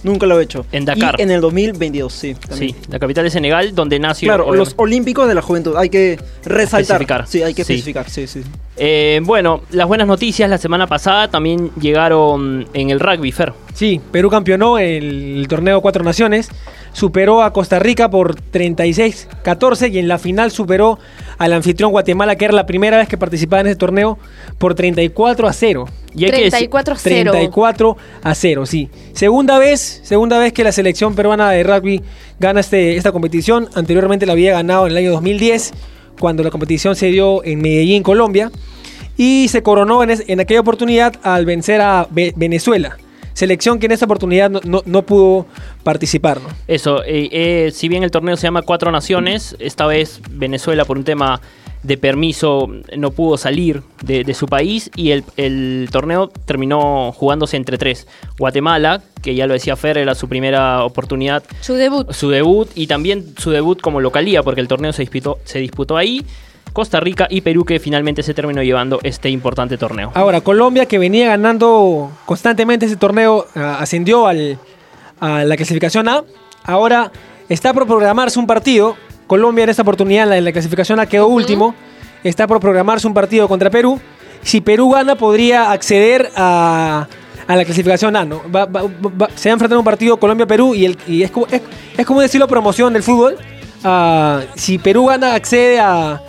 Nunca 0.02 0.26
lo 0.26 0.36
ha 0.36 0.42
hecho. 0.42 0.66
En 0.72 0.84
Dakar. 0.84 1.14
Y 1.18 1.22
en 1.22 1.30
el 1.30 1.40
2022, 1.40 2.12
sí. 2.12 2.34
también. 2.34 2.74
Sí, 2.74 2.76
la 2.90 2.98
capital 2.98 3.24
de 3.24 3.30
Senegal, 3.30 3.74
donde 3.74 3.98
nació. 3.98 4.26
Claro, 4.28 4.52
los. 4.54 4.74
Olímpicos 4.76 5.28
de 5.28 5.34
la 5.34 5.42
Juventud. 5.42 5.76
Hay 5.76 5.88
que 5.90 6.18
resaltar. 6.44 6.80
Especificar. 7.02 7.26
Sí, 7.28 7.42
hay 7.42 7.54
que 7.54 7.64
Sí. 7.64 7.72
especificar. 7.74 8.10
Sí, 8.10 8.26
sí. 8.26 8.42
Eh, 8.76 9.20
bueno, 9.22 9.60
las 9.70 9.86
buenas 9.86 10.06
noticias 10.08 10.48
la 10.48 10.58
semana 10.58 10.86
pasada 10.86 11.28
también 11.28 11.70
llegaron 11.80 12.66
en 12.74 12.90
el 12.90 12.98
rugby, 13.00 13.30
Fer. 13.30 13.52
Sí, 13.74 14.00
Perú 14.10 14.28
campeonó 14.30 14.78
el 14.78 15.46
torneo 15.48 15.80
Cuatro 15.80 16.02
Naciones, 16.02 16.48
superó 16.92 17.42
a 17.42 17.52
Costa 17.52 17.78
Rica 17.78 18.10
por 18.10 18.36
36-14 18.36 19.90
y 19.92 19.98
en 19.98 20.08
la 20.08 20.18
final 20.18 20.50
superó 20.50 20.98
al 21.38 21.52
anfitrión 21.52 21.90
Guatemala, 21.90 22.36
que 22.36 22.44
era 22.44 22.54
la 22.54 22.66
primera 22.66 22.98
vez 22.98 23.08
que 23.08 23.16
participaba 23.16 23.60
en 23.60 23.68
ese 23.68 23.76
torneo, 23.76 24.18
por 24.58 24.74
34 24.74 25.48
a 25.48 25.52
0. 25.52 25.86
Y 26.14 26.24
hay 26.24 26.30
que 26.30 26.36
decir- 26.44 26.50
34 26.50 26.94
0. 26.98 27.30
34 27.32 27.96
a 28.22 28.34
0, 28.34 28.66
sí. 28.66 28.90
Segunda 29.14 29.58
vez, 29.58 30.00
segunda 30.04 30.38
vez 30.38 30.52
que 30.52 30.64
la 30.64 30.72
selección 30.72 31.14
peruana 31.14 31.50
de 31.50 31.62
rugby 31.62 32.02
gana 32.38 32.60
este, 32.60 32.96
esta 32.96 33.12
competición. 33.12 33.68
Anteriormente 33.74 34.26
la 34.26 34.32
había 34.32 34.52
ganado 34.52 34.86
en 34.86 34.92
el 34.92 34.98
año 34.98 35.10
2010, 35.12 35.72
cuando 36.20 36.42
la 36.42 36.50
competición 36.50 36.94
se 36.96 37.06
dio 37.06 37.42
en 37.44 37.60
Medellín, 37.62 38.02
Colombia. 38.02 38.50
Y 39.16 39.48
se 39.48 39.62
coronó 39.62 40.02
en, 40.02 40.10
es- 40.10 40.24
en 40.26 40.40
aquella 40.40 40.60
oportunidad 40.60 41.14
al 41.22 41.44
vencer 41.46 41.80
a 41.80 42.06
Ve- 42.10 42.32
Venezuela. 42.36 42.96
Selección 43.34 43.78
que 43.78 43.86
en 43.86 43.92
esta 43.92 44.04
oportunidad 44.06 44.50
no, 44.50 44.60
no- 44.64 44.82
no 44.84 45.02
pudo 45.02 45.46
participar. 45.84 46.40
¿no? 46.40 46.48
Eso, 46.68 47.02
eh, 47.04 47.28
eh, 47.32 47.70
si 47.72 47.88
bien 47.88 48.02
el 48.02 48.10
torneo 48.10 48.36
se 48.36 48.42
llama 48.42 48.62
Cuatro 48.62 48.90
Naciones, 48.92 49.56
esta 49.58 49.86
vez 49.86 50.20
Venezuela 50.30 50.84
por 50.84 50.98
un 50.98 51.04
tema 51.04 51.40
de 51.82 51.96
permiso 51.98 52.68
no 52.96 53.10
pudo 53.10 53.36
salir 53.36 53.82
de, 54.04 54.22
de 54.22 54.34
su 54.34 54.46
país 54.46 54.88
y 54.94 55.10
el, 55.10 55.24
el 55.36 55.88
torneo 55.90 56.28
terminó 56.28 57.10
jugándose 57.10 57.56
entre 57.56 57.76
tres. 57.76 58.06
Guatemala, 58.38 59.02
que 59.20 59.34
ya 59.34 59.48
lo 59.48 59.54
decía 59.54 59.74
Fer, 59.74 59.98
era 59.98 60.14
su 60.14 60.28
primera 60.28 60.84
oportunidad, 60.84 61.42
Su 61.60 61.74
debut. 61.74 62.12
su 62.12 62.30
debut 62.30 62.68
y 62.76 62.86
también 62.86 63.34
su 63.36 63.50
debut 63.50 63.80
como 63.80 64.00
localía, 64.00 64.44
porque 64.44 64.60
el 64.60 64.68
torneo 64.68 64.92
se 64.92 65.02
disputó, 65.02 65.38
se 65.44 65.58
disputó 65.58 65.96
ahí. 65.96 66.24
Costa 66.72 67.00
Rica 67.00 67.26
y 67.30 67.40
Perú 67.42 67.64
que 67.64 67.78
finalmente 67.78 68.22
se 68.22 68.34
terminó 68.34 68.62
llevando 68.62 68.98
este 69.02 69.28
importante 69.30 69.76
torneo. 69.78 70.10
Ahora, 70.14 70.40
Colombia, 70.40 70.86
que 70.86 70.98
venía 70.98 71.28
ganando 71.28 72.10
constantemente 72.24 72.86
ese 72.86 72.96
torneo, 72.96 73.46
ah, 73.54 73.76
ascendió 73.80 74.26
al- 74.26 74.58
a 75.20 75.44
la 75.44 75.56
clasificación 75.56 76.08
A. 76.08 76.24
Ahora 76.64 77.12
está 77.48 77.72
por 77.74 77.86
programarse 77.86 78.38
un 78.38 78.46
partido. 78.46 78.96
Colombia 79.26 79.64
en 79.64 79.70
esta 79.70 79.82
oportunidad 79.82 80.24
en 80.24 80.30
la, 80.30 80.38
en 80.38 80.44
la 80.44 80.52
clasificación 80.52 80.98
A 81.00 81.06
quedó 81.06 81.26
último. 81.28 81.74
Está 82.24 82.46
por 82.46 82.60
programarse 82.60 83.06
un 83.06 83.14
partido 83.14 83.48
contra 83.48 83.70
Perú. 83.70 84.00
Si 84.42 84.60
Perú 84.60 84.90
gana, 84.90 85.14
podría 85.16 85.70
acceder 85.72 86.30
a, 86.36 87.06
a 87.46 87.56
la 87.56 87.64
clasificación 87.64 88.16
A. 88.16 88.24
¿no? 88.24 88.42
Va- 88.54 88.64
va- 88.66 88.82
va- 88.82 89.28
se 89.34 89.48
va 89.48 89.52
a 89.52 89.54
enfrentar 89.54 89.78
un 89.78 89.84
partido 89.84 90.16
Colombia-Perú 90.16 90.74
y, 90.74 90.86
el, 90.86 90.98
y 91.06 91.22
es, 91.22 91.30
como, 91.30 91.46
es, 91.46 91.60
es 91.96 92.06
como 92.06 92.22
estilo 92.22 92.48
promoción 92.48 92.92
del 92.92 93.02
fútbol. 93.02 93.36
Ah, 93.84 94.40
si 94.54 94.78
Perú 94.78 95.06
gana, 95.06 95.34
accede 95.34 95.78
a, 95.80 96.20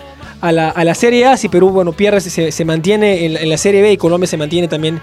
a 0.46 0.52
la, 0.52 0.68
a 0.70 0.84
la 0.84 0.94
Serie 0.94 1.26
A. 1.26 1.36
Si 1.36 1.48
Perú 1.48 1.70
bueno, 1.70 1.92
pierde, 1.92 2.20
se, 2.20 2.52
se 2.52 2.64
mantiene 2.64 3.24
en, 3.24 3.48
la- 3.48 3.56
Serie 3.58 3.82
B 3.82 3.92
y 3.92 3.96
Colombia 3.96 4.26
se 4.26 4.36
mantiene 4.36 4.68
también 4.68 5.00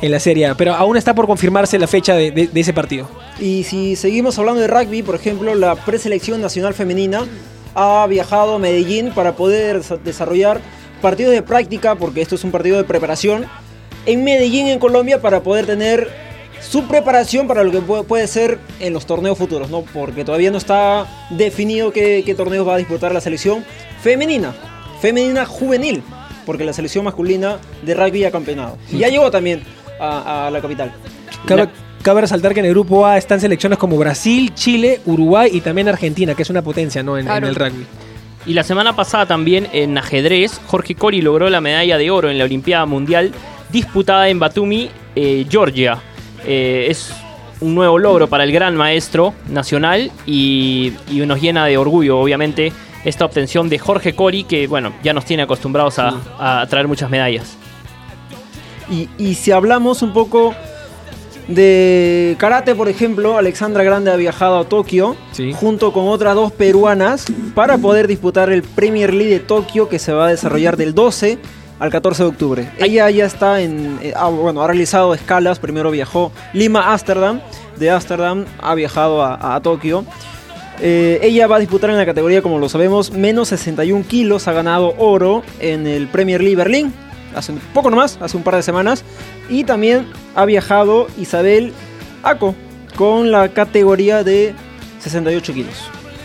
en 0.00 0.10
la 0.10 0.20
Serie 0.20 0.46
A. 0.46 0.54
Pero 0.54 0.74
aún 0.74 0.96
está 0.96 1.14
por 1.14 1.26
confirmarse 1.26 1.78
la 1.78 1.86
fecha 1.86 2.14
de, 2.14 2.48
ese 2.54 2.72
partido. 2.72 3.08
Y 3.40 3.64
si 3.64 3.96
seguimos 3.96 4.38
hablando 4.38 4.60
de 4.60 4.66
rugby, 4.66 5.02
por 5.02 5.14
ejemplo, 5.14 5.54
la 5.54 5.74
preselección 5.76 6.40
nacional 6.40 6.74
femenina 6.74 7.26
ha 7.74 8.06
viajado 8.08 8.56
a 8.56 8.58
Medellín 8.58 9.10
para 9.14 9.32
poder 9.34 9.80
desa- 9.80 9.98
desarrollar 10.02 10.60
partidos 11.00 11.32
de 11.32 11.42
práctica, 11.42 11.94
porque 11.94 12.20
esto 12.20 12.34
es 12.34 12.44
un 12.44 12.50
partido 12.50 12.76
de 12.76 12.84
preparación, 12.84 13.46
en 14.06 14.24
Medellín, 14.24 14.66
en 14.68 14.78
Colombia, 14.78 15.20
para 15.20 15.40
poder 15.42 15.66
tener 15.66 16.08
su 16.60 16.84
preparación 16.86 17.48
para 17.48 17.64
lo 17.64 17.70
que 17.72 17.80
puede, 17.80 18.02
puede 18.04 18.26
ser 18.28 18.58
en 18.78 18.92
los 18.92 19.04
torneos 19.06 19.36
futuros, 19.38 19.68
¿no? 19.70 19.82
Porque 19.92 20.24
todavía 20.24 20.50
no 20.50 20.58
está 20.58 21.06
definido 21.30 21.92
qué, 21.92 22.22
qué 22.24 22.34
torneos 22.34 22.66
va 22.68 22.74
a 22.74 22.78
disputar 22.78 23.12
la 23.12 23.20
selección 23.20 23.64
femenina, 24.00 24.54
femenina 25.02 25.44
juvenil, 25.44 26.00
porque 26.46 26.64
la 26.64 26.72
selección 26.72 27.04
masculina 27.04 27.58
de 27.82 27.94
rugby 27.94 28.24
ha 28.24 28.30
campeonado. 28.30 28.78
Y 28.90 28.98
ya 28.98 29.08
llegó 29.08 29.32
también 29.32 29.64
a, 30.00 30.46
a 30.46 30.50
la 30.50 30.60
capital. 30.60 30.92
Cabe, 31.44 31.68
cabe 32.02 32.20
resaltar 32.20 32.54
que 32.54 32.60
en 32.60 32.66
el 32.66 32.72
grupo 32.72 33.04
A 33.04 33.18
están 33.18 33.40
selecciones 33.40 33.80
como 33.80 33.98
Brasil, 33.98 34.54
Chile, 34.54 35.00
Uruguay 35.04 35.50
y 35.52 35.60
también 35.60 35.88
Argentina, 35.88 36.34
que 36.34 36.42
es 36.42 36.50
una 36.50 36.62
potencia 36.62 37.02
¿no? 37.02 37.18
en, 37.18 37.28
el 37.28 37.54
rugby. 37.56 37.84
Y 38.46 38.54
la 38.54 38.62
semana 38.62 38.94
pasada 38.94 39.26
también 39.26 39.66
en 39.72 39.98
ajedrez, 39.98 40.60
Jorge 40.66 40.94
Cori 40.94 41.20
logró 41.20 41.50
la 41.50 41.60
medalla 41.60 41.98
de 41.98 42.10
oro 42.10 42.30
en 42.30 42.38
la 42.38 42.44
Olimpiada 42.44 42.86
Mundial 42.86 43.32
disputada 43.70 44.28
en 44.28 44.38
Batumi, 44.38 44.88
eh, 45.16 45.46
Georgia. 45.48 45.98
Eh, 46.46 46.86
es 46.88 47.12
un 47.60 47.74
nuevo 47.74 47.98
logro 47.98 48.28
para 48.28 48.44
el 48.44 48.52
gran 48.52 48.76
maestro 48.76 49.34
nacional 49.48 50.12
y, 50.26 50.92
y 51.10 51.18
nos 51.26 51.40
llena 51.40 51.66
de 51.66 51.76
orgullo, 51.76 52.18
obviamente, 52.18 52.72
esta 53.04 53.24
obtención 53.24 53.68
de 53.68 53.78
Jorge 53.78 54.14
Cori, 54.14 54.44
que 54.44 54.66
bueno, 54.66 54.92
ya 55.02 55.12
nos 55.12 55.24
tiene 55.24 55.42
acostumbrados 55.42 55.98
a, 55.98 56.14
a 56.38 56.66
traer 56.66 56.88
muchas 56.88 57.10
medallas. 57.10 57.56
Y, 58.90 59.08
y 59.18 59.34
si 59.34 59.50
hablamos 59.52 60.02
un 60.02 60.12
poco 60.12 60.54
de 61.48 62.36
karate, 62.38 62.74
por 62.74 62.88
ejemplo, 62.88 63.36
Alexandra 63.36 63.82
Grande 63.82 64.10
ha 64.12 64.16
viajado 64.16 64.58
a 64.58 64.64
Tokio 64.64 65.16
Sí. 65.32 65.52
junto 65.52 65.92
con 65.92 66.08
otras 66.08 66.34
dos 66.34 66.52
peruanas 66.52 67.24
para 67.54 67.78
poder 67.78 68.06
disputar 68.06 68.50
el 68.52 68.62
Premier 68.62 69.12
League 69.12 69.32
de 69.32 69.40
Tokio 69.40 69.88
que 69.88 69.98
se 69.98 70.12
va 70.12 70.26
a 70.26 70.30
desarrollar 70.30 70.76
del 70.76 70.94
12 70.94 71.38
al 71.80 71.90
14 71.90 72.22
de 72.22 72.28
octubre. 72.28 72.70
Ella 72.78 73.10
ya 73.10 73.24
está 73.24 73.60
en, 73.60 73.98
eh, 74.02 74.12
ah, 74.16 74.28
bueno, 74.28 74.62
ha 74.62 74.68
realizado 74.68 75.14
escalas, 75.14 75.58
primero 75.58 75.90
viajó 75.90 76.30
Lima, 76.52 76.92
Ámsterdam, 76.92 77.40
de 77.76 77.90
Ámsterdam 77.90 78.44
ha 78.60 78.74
viajado 78.76 79.22
a, 79.22 79.56
a 79.56 79.60
Tokio. 79.60 80.04
Eh, 80.80 81.20
ella 81.22 81.46
va 81.46 81.56
a 81.56 81.58
disputar 81.60 81.90
en 81.90 81.96
la 81.96 82.06
categoría, 82.06 82.42
como 82.42 82.58
lo 82.58 82.68
sabemos, 82.68 83.12
menos 83.12 83.48
61 83.48 84.04
kilos, 84.08 84.48
ha 84.48 84.52
ganado 84.52 84.94
oro 84.98 85.42
en 85.60 85.86
el 85.86 86.08
Premier 86.08 86.40
League 86.40 86.56
Berlín, 86.56 86.92
hace 87.36 87.52
un 87.52 87.60
poco 87.72 87.90
nomás, 87.90 88.18
hace 88.20 88.36
un 88.36 88.42
par 88.42 88.56
de 88.56 88.62
semanas. 88.62 89.04
Y 89.48 89.64
también 89.64 90.06
ha 90.34 90.44
viajado 90.44 91.06
Isabel 91.18 91.72
Aco 92.22 92.54
con 92.96 93.30
la 93.30 93.48
categoría 93.48 94.24
de 94.24 94.54
68 95.00 95.52
kilos. 95.54 95.74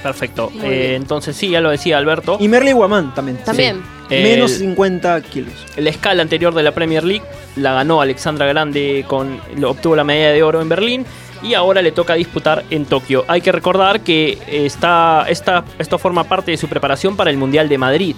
Perfecto. 0.04 0.52
Eh, 0.64 0.94
entonces 0.96 1.36
sí, 1.36 1.50
ya 1.50 1.60
lo 1.62 1.70
decía 1.70 1.98
Alberto. 1.98 2.38
Y 2.40 2.48
Merly 2.48 2.72
Guamán 2.72 3.14
también. 3.14 3.38
También. 3.44 3.82
El- 4.10 4.24
Menos 4.24 4.52
50 4.52 5.20
kilos. 5.22 5.52
La 5.76 5.90
escala 5.90 6.22
anterior 6.22 6.54
de 6.54 6.64
la 6.64 6.72
Premier 6.72 7.04
League 7.04 7.26
la 7.58 7.74
ganó 7.74 8.00
Alexandra 8.00 8.46
Grande 8.46 9.04
con 9.08 9.40
lo- 9.58 9.72
obtuvo 9.72 9.96
la 9.98 10.04
medalla 10.06 10.32
de 10.32 10.44
oro 10.44 10.62
en 10.62 10.70
Berlín 10.70 11.06
y 11.44 11.54
ahora 11.54 11.82
le 11.82 11.92
toca 11.92 12.14
disputar 12.16 12.64
en 12.70 12.86
Tokio. 12.86 13.26
Hay 13.28 13.42
que 13.42 13.52
recordar 13.52 14.02
que 14.02 14.38
está, 14.48 15.26
esta, 15.30 15.64
esto 15.80 15.98
forma 15.98 16.24
parte 16.24 16.52
de 16.52 16.58
su 16.58 16.68
preparación 16.68 17.16
para 17.16 17.30
el 17.30 17.38
Mundial 17.38 17.70
de 17.70 17.78
Madrid, 17.78 18.16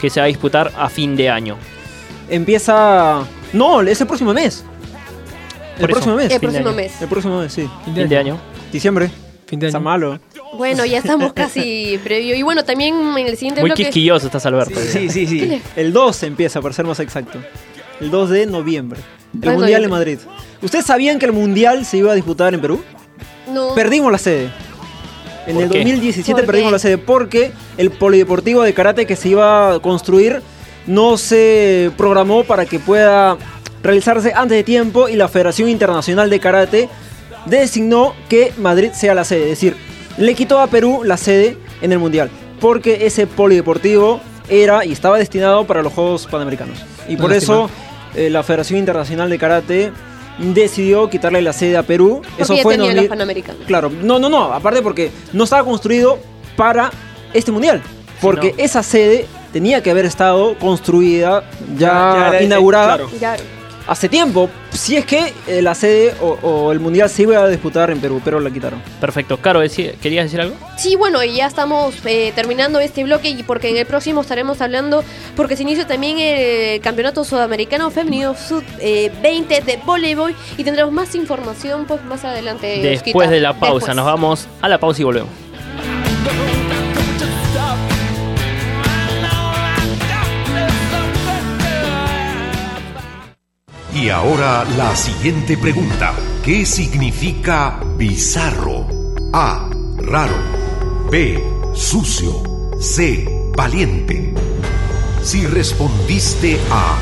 que 0.00 0.10
se 0.10 0.20
va 0.20 0.24
a 0.24 0.28
disputar 0.28 0.72
a 0.76 0.88
fin 0.88 1.16
de 1.16 1.28
año. 1.30 1.56
Empieza. 2.28 3.22
No, 3.52 3.80
es 3.82 4.00
el 4.00 4.06
próximo 4.06 4.32
mes. 4.34 4.64
El 5.78 5.88
próximo 5.88 6.14
mes. 6.16 6.32
El 6.32 6.40
próximo 6.40 6.72
mes. 6.72 7.02
El 7.02 7.08
próximo 7.08 7.40
mes, 7.40 7.52
sí. 7.52 7.68
Fin 7.84 8.08
de 8.08 8.16
año. 8.18 8.38
Diciembre. 8.72 9.10
Fin 9.46 9.58
de 9.60 9.66
Está 9.66 9.78
año. 9.78 9.84
malo. 9.84 10.20
Bueno, 10.56 10.84
ya 10.84 10.98
estamos 10.98 11.32
casi 11.34 11.98
previo. 12.02 12.34
Y 12.34 12.42
bueno, 12.42 12.64
también 12.64 12.94
en 13.16 13.26
el 13.26 13.36
siguiente 13.36 13.60
Muy 13.60 13.70
bloque. 13.70 13.84
quisquilloso 13.84 14.26
estás, 14.26 14.46
Alberto. 14.46 14.78
Sí, 14.80 15.08
sí, 15.10 15.26
sí. 15.26 15.40
¿Qué 15.40 15.46
le- 15.46 15.62
El 15.76 15.92
2 15.92 16.22
empieza, 16.24 16.60
para 16.62 16.74
ser 16.74 16.86
más 16.86 16.98
exacto. 17.00 17.38
El 18.00 18.10
2 18.10 18.30
de 18.30 18.46
noviembre. 18.46 19.00
El 19.42 19.52
Mundial 19.52 19.84
en 19.84 19.88
noviembre. 19.88 19.88
Madrid. 19.88 20.18
¿Ustedes 20.62 20.86
sabían 20.86 21.18
que 21.18 21.26
el 21.26 21.32
Mundial 21.32 21.84
se 21.84 21.98
iba 21.98 22.12
a 22.12 22.14
disputar 22.14 22.54
en 22.54 22.60
Perú? 22.60 22.82
No. 23.52 23.74
Perdimos 23.74 24.10
la 24.10 24.18
sede. 24.18 24.50
En 25.46 25.54
¿Por 25.54 25.64
el 25.64 25.70
qué? 25.70 25.78
2017 25.80 26.32
¿Por 26.40 26.46
perdimos 26.46 26.68
qué? 26.68 26.72
la 26.72 26.78
sede 26.78 26.98
porque 26.98 27.52
el 27.76 27.90
polideportivo 27.90 28.62
de 28.62 28.72
karate 28.72 29.06
que 29.06 29.14
se 29.16 29.28
iba 29.30 29.74
a 29.74 29.78
construir 29.80 30.40
no 30.86 31.18
se 31.18 31.90
programó 31.98 32.44
para 32.44 32.64
que 32.64 32.78
pueda 32.78 33.36
realizarse 33.82 34.32
antes 34.34 34.56
de 34.56 34.64
tiempo 34.64 35.08
y 35.08 35.16
la 35.16 35.28
Federación 35.28 35.68
Internacional 35.68 36.30
de 36.30 36.40
Karate 36.40 36.88
designó 37.46 38.14
que 38.30 38.52
Madrid 38.56 38.92
sea 38.92 39.14
la 39.14 39.24
sede. 39.24 39.42
Es 39.44 39.48
decir, 39.50 39.76
le 40.16 40.34
quitó 40.34 40.60
a 40.60 40.66
Perú 40.68 41.02
la 41.04 41.18
sede 41.18 41.58
en 41.82 41.92
el 41.92 41.98
Mundial 41.98 42.30
porque 42.60 43.04
ese 43.06 43.26
polideportivo 43.26 44.20
era 44.48 44.84
y 44.86 44.92
estaba 44.92 45.18
destinado 45.18 45.66
para 45.66 45.82
los 45.82 45.92
Juegos 45.92 46.26
Panamericanos. 46.26 46.78
Y 47.08 47.16
por 47.16 47.30
Lástima. 47.30 47.54
eso 47.54 47.70
eh, 48.14 48.30
la 48.30 48.42
Federación 48.42 48.78
Internacional 48.78 49.30
de 49.30 49.38
Karate 49.38 49.92
decidió 50.38 51.08
quitarle 51.08 51.42
la 51.42 51.52
sede 51.52 51.76
a 51.76 51.82
Perú. 51.82 52.22
Porque 52.22 52.42
Eso 52.42 52.56
fue 52.58 52.74
en 52.74 52.80
2000 52.80 52.96
los 52.96 53.06
panamericanos. 53.06 53.62
Claro, 53.66 53.90
no, 53.90 54.18
no, 54.18 54.28
no, 54.28 54.52
aparte 54.52 54.82
porque 54.82 55.10
no 55.32 55.44
estaba 55.44 55.64
construido 55.64 56.18
para 56.56 56.90
este 57.32 57.52
mundial. 57.52 57.82
Porque 58.20 58.54
no. 58.56 58.64
esa 58.64 58.82
sede 58.82 59.26
tenía 59.52 59.82
que 59.82 59.90
haber 59.90 60.04
estado 60.06 60.58
construida, 60.58 61.44
ya, 61.76 61.88
Ya, 61.88 62.30
ya, 62.32 62.38
eh, 62.38 62.44
inaugurada 62.44 62.96
claro. 62.96 63.10
Hace 63.86 64.08
tiempo. 64.08 64.48
Si 64.72 64.96
es 64.96 65.04
que 65.04 65.32
eh, 65.46 65.60
la 65.60 65.74
sede 65.74 66.14
o, 66.20 66.38
o 66.42 66.72
el 66.72 66.80
mundial 66.80 67.10
se 67.10 67.22
iba 67.22 67.38
a 67.38 67.48
disputar 67.48 67.90
en 67.90 68.00
Perú, 68.00 68.20
pero 68.24 68.40
la 68.40 68.50
quitaron. 68.50 68.82
Perfecto. 69.00 69.36
Caro, 69.36 69.60
¿querías 70.00 70.24
decir 70.24 70.40
algo? 70.40 70.56
Sí, 70.78 70.96
bueno, 70.96 71.22
y 71.22 71.34
ya 71.34 71.46
estamos 71.46 71.94
eh, 72.06 72.32
terminando 72.34 72.80
este 72.80 73.04
bloque 73.04 73.28
y 73.28 73.42
porque 73.42 73.68
en 73.68 73.76
el 73.76 73.86
próximo 73.86 74.22
estaremos 74.22 74.60
hablando, 74.60 75.04
porque 75.36 75.56
se 75.56 75.62
inicia 75.62 75.86
también 75.86 76.18
el 76.18 76.80
Campeonato 76.80 77.24
Sudamericano 77.24 77.90
Femenino 77.90 78.34
Sub-20 78.34 79.62
de 79.64 79.80
voleibol 79.84 80.34
y 80.56 80.64
tendremos 80.64 80.92
más 80.92 81.14
información 81.14 81.84
pues 81.86 82.02
más 82.04 82.24
adelante. 82.24 82.66
Después 82.82 83.14
Osquita. 83.14 83.30
de 83.30 83.40
la 83.40 83.52
pausa. 83.52 83.74
Después. 83.74 83.96
Nos 83.96 84.06
vamos 84.06 84.48
a 84.62 84.68
la 84.68 84.78
pausa 84.78 85.02
y 85.02 85.04
volvemos. 85.04 85.43
Y 94.04 94.10
ahora 94.10 94.66
la 94.76 94.94
siguiente 94.94 95.56
pregunta. 95.56 96.12
¿Qué 96.44 96.66
significa 96.66 97.80
bizarro? 97.96 98.86
A. 99.32 99.70
Raro. 99.96 100.36
B. 101.10 101.42
Sucio. 101.72 102.42
C. 102.78 103.26
Valiente. 103.56 104.34
Si 105.22 105.46
respondiste 105.46 106.60
A. 106.70 106.98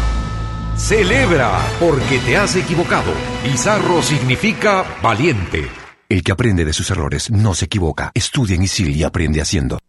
Celebra 0.77 1.61
porque 1.81 2.21
te 2.21 2.37
has 2.37 2.55
equivocado. 2.55 3.13
Bizarro 3.43 4.01
significa 4.01 4.85
valiente. 5.03 5.67
El 6.09 6.23
que 6.23 6.31
aprende 6.31 6.65
de 6.65 6.73
sus 6.73 6.89
errores 6.93 7.33
no 7.33 7.53
se 7.55 7.65
equivoca. 7.65 8.13
Estudia 8.15 8.55
en 8.55 8.63
ISIL 8.63 8.95
y 8.95 9.03
aprende 9.03 9.41
haciendo. 9.41 9.81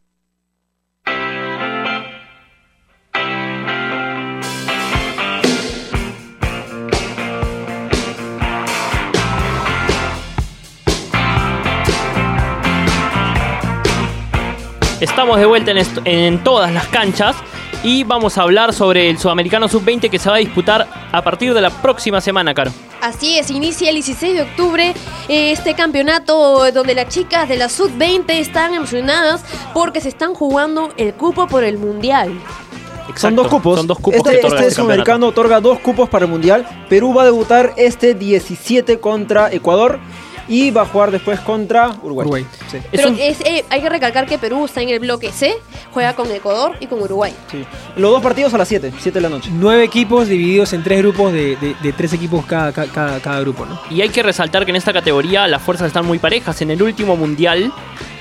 Estamos 15.24 15.40
de 15.40 15.46
vuelta 15.46 15.72
en, 16.04 16.44
todas 16.44 16.74
las 16.74 16.86
canchas 16.88 17.38
y 17.82 18.04
vamos 18.04 18.38
a 18.38 18.42
hablar 18.42 18.74
sobre 18.74 19.10
el 19.10 19.18
Sudamericano 19.18 19.70
Sub-20 19.70 20.10
que 20.10 20.20
se 20.20 20.30
va 20.30 20.36
a 20.36 20.40
disputar 20.40 20.86
a 21.14 21.22
partir 21.22 21.54
de 21.54 21.62
la 21.62 21.70
próxima 21.70 22.20
semana, 22.20 22.54
Caro. 22.54 22.74
Así 23.00 23.40
es, 23.40 23.50
inicia 23.50 23.88
el 23.88 23.96
16 23.96 24.34
de 24.36 24.42
octubre 24.42 24.94
eh, 25.30 25.52
este 25.54 25.76
campeonato 25.76 26.70
donde 26.74 26.94
las 26.94 27.08
chicas 27.08 27.48
de 27.48 27.56
la 27.56 27.70
Sub-20 27.70 28.32
están 28.32 28.74
emocionadas 28.74 29.46
porque 29.74 30.02
se 30.02 30.10
están 30.10 30.34
jugando 30.34 30.92
el 30.98 31.14
cupo 31.14 31.48
por 31.48 31.64
el 31.64 31.78
Mundial. 31.78 32.28
Son 32.28 33.12
Exacto, 33.12 33.44
dos 33.44 33.48
cupos. 33.48 33.78
Son 33.78 33.88
dos 33.88 34.00
cupos 34.00 34.18
este 34.18 34.30
que 34.30 34.48
este 34.48 34.60
este 34.60 34.72
sudamericano 34.72 35.28
otorga 35.28 35.62
dos 35.62 35.80
cupos 35.80 36.10
para 36.10 36.26
el 36.26 36.32
mundial. 36.32 36.68
Perú 36.90 37.14
va 37.14 37.22
a 37.22 37.26
debutar 37.26 37.74
este 37.78 38.14
17 38.14 39.00
contra 39.00 39.54
Ecuador 39.54 40.02
y 40.48 40.72
va 40.72 40.82
a 40.82 40.86
jugar 40.86 41.12
después 41.12 41.40
contra 41.40 41.90
Uruguay. 42.02 42.26
Uruguay. 42.26 42.46
Sí. 42.70 42.78
Es 42.78 42.84
Pero 42.92 43.10
un- 43.10 43.20
es, 43.20 43.40
eh, 43.42 43.64
hay 43.70 43.82
que 43.82 43.90
recalcar 43.90 44.26
que 44.26 44.38
Perú 44.38 44.66
está 44.66 44.82
en 44.82 44.90
el 44.90 45.00
bloque 45.00 45.32
C, 45.32 45.54
juega 45.94 46.14
con 46.16 46.30
Ecuador 46.32 46.76
y 46.80 46.88
con 46.88 47.02
Uruguay. 47.02 47.34
sí. 47.52 47.64
Los 47.96 48.12
dos 48.12 48.22
partidos 48.22 48.54
a 48.54 48.58
las 48.58 48.68
7, 48.68 48.92
7 49.00 49.20
de 49.20 49.22
la 49.22 49.30
noche. 49.30 49.50
Nueve 49.54 49.84
equipos 49.84 50.28
divididos 50.28 50.74
en 50.74 50.84
tres 50.84 51.00
grupos 51.00 51.32
de, 51.32 51.56
de- 51.56 51.76
de 51.82 51.94
tres 51.94 52.12
equipos 52.14 52.46
cada, 52.46 52.72
cada- 52.74 52.88
cada, 52.92 53.20
cada 53.20 53.40
grupo, 53.42 53.66
¿no? 53.66 53.80
Y 53.90 54.02
hay 54.02 54.10
que 54.10 54.24
resaltar 54.24 54.66
que 54.66 54.72
en 54.72 54.76
esta 54.78 54.92
categoría 54.94 55.48
las 55.48 55.62
fuerzas 55.62 55.88
están 55.88 56.06
muy 56.06 56.20
parejas. 56.20 56.62
En 56.62 56.72
el 56.72 56.82
último 56.82 57.16
mundial, 57.16 57.72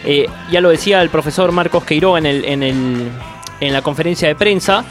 eh, 0.05 0.27
ya 0.51 0.61
lo 0.61 0.69
decía 0.71 1.03
el 1.03 1.11
profesor 1.11 1.51
Marcos 1.53 1.85
Queiroga 1.85 2.19
en, 2.19 2.27
el, 2.27 2.45
en, 2.45 2.63
el, 2.63 3.09
en 3.61 3.73
la 3.73 3.83
conferencia 3.83 4.29
de 4.29 4.35
prensa, 4.35 4.85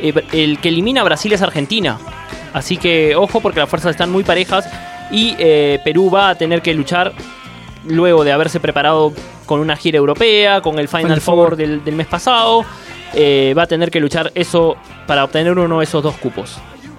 eh, 0.00 0.12
el 0.32 0.58
que 0.60 0.68
elimina 0.68 1.00
a 1.00 1.04
Brasil 1.04 1.32
es 1.32 1.42
Argentina. 1.42 1.98
Así 2.52 2.76
que 2.76 3.16
ojo 3.16 3.40
porque 3.40 3.60
las 3.60 3.68
fuerzas 3.68 3.90
están 3.92 4.10
muy 4.10 4.24
parejas 4.24 4.66
y 5.10 5.34
eh, 5.38 5.78
Perú 5.84 6.10
va 6.10 6.30
a 6.30 6.34
tener 6.34 6.62
que 6.62 6.74
luchar 6.74 7.12
luego 7.86 8.24
de 8.24 8.32
haberse 8.32 8.60
preparado 8.60 9.12
con 9.46 9.60
una 9.60 9.76
gira 9.76 9.98
europea, 9.98 10.60
con 10.60 10.78
el 10.78 10.88
Final, 10.88 11.20
Four 11.20 11.48
Four. 11.50 11.56
del, 11.56 11.84
del 11.84 11.94
mes 11.94 12.06
pasado. 12.06 12.64
eh, 13.14 13.54
va 13.56 13.62
a 13.62 13.66
tener 13.66 13.90
que 13.90 14.00
luchar 14.00 14.32
eso 14.34 14.76
para 15.06 15.24
obtener 15.24 15.52
uno 15.56 15.78
de 15.78 15.84
esos 15.84 16.02
dos 16.02 16.16
cupos. 16.16 16.58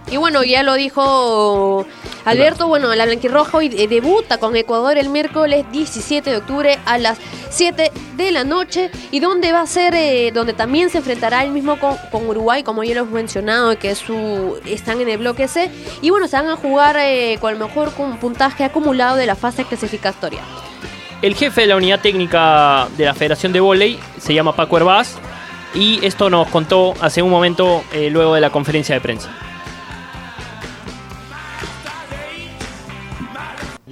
Y 0.09 0.17
bueno, 0.17 0.43
ya 0.43 0.63
lo 0.63 0.75
dijo 0.75 1.85
Alberto, 2.23 2.67
bueno, 2.67 2.93
la 2.95 3.05
Blanquirroja 3.05 3.57
hoy 3.57 3.73
eh, 3.77 3.87
debuta 3.87 4.37
con 4.37 4.55
Ecuador 4.55 4.97
el 4.97 5.09
miércoles 5.09 5.65
17 5.71 6.29
de 6.29 6.37
octubre 6.37 6.79
a 6.85 6.97
las 6.97 7.17
7 7.49 7.91
de 8.15 8.31
la 8.31 8.43
noche 8.43 8.89
y 9.11 9.19
donde 9.19 9.51
va 9.51 9.61
a 9.61 9.67
ser, 9.67 9.95
eh, 9.95 10.31
donde 10.33 10.53
también 10.53 10.89
se 10.89 10.99
enfrentará 10.99 11.43
el 11.43 11.51
mismo 11.51 11.79
con, 11.79 11.95
con 12.11 12.27
Uruguay, 12.27 12.63
como 12.63 12.83
ya 12.83 12.95
lo 12.95 13.01
hemos 13.01 13.13
mencionado, 13.13 13.77
que 13.77 13.95
su, 13.95 14.59
están 14.65 15.01
en 15.01 15.09
el 15.09 15.17
bloque 15.17 15.47
C. 15.47 15.69
Y 16.01 16.09
bueno, 16.09 16.27
se 16.27 16.37
van 16.37 16.47
a 16.47 16.55
jugar 16.55 16.97
eh, 16.99 17.37
con 17.41 17.51
el 17.53 17.59
mejor 17.59 17.91
puntaje 17.91 18.63
acumulado 18.63 19.17
de 19.17 19.25
la 19.25 19.35
fase 19.35 19.65
clasificatoria. 19.65 20.41
El 21.21 21.35
jefe 21.35 21.61
de 21.61 21.67
la 21.67 21.75
unidad 21.75 21.99
técnica 21.99 22.87
de 22.95 23.05
la 23.05 23.13
Federación 23.13 23.51
de 23.51 23.59
Voley 23.59 23.99
se 24.19 24.33
llama 24.33 24.55
Paco 24.55 24.77
Herbaz 24.77 25.15
y 25.73 26.05
esto 26.05 26.29
nos 26.29 26.47
contó 26.49 26.93
hace 27.01 27.21
un 27.21 27.31
momento 27.31 27.83
eh, 27.91 28.09
luego 28.09 28.35
de 28.35 28.41
la 28.41 28.51
conferencia 28.51 28.95
de 28.95 29.01
prensa. 29.01 29.31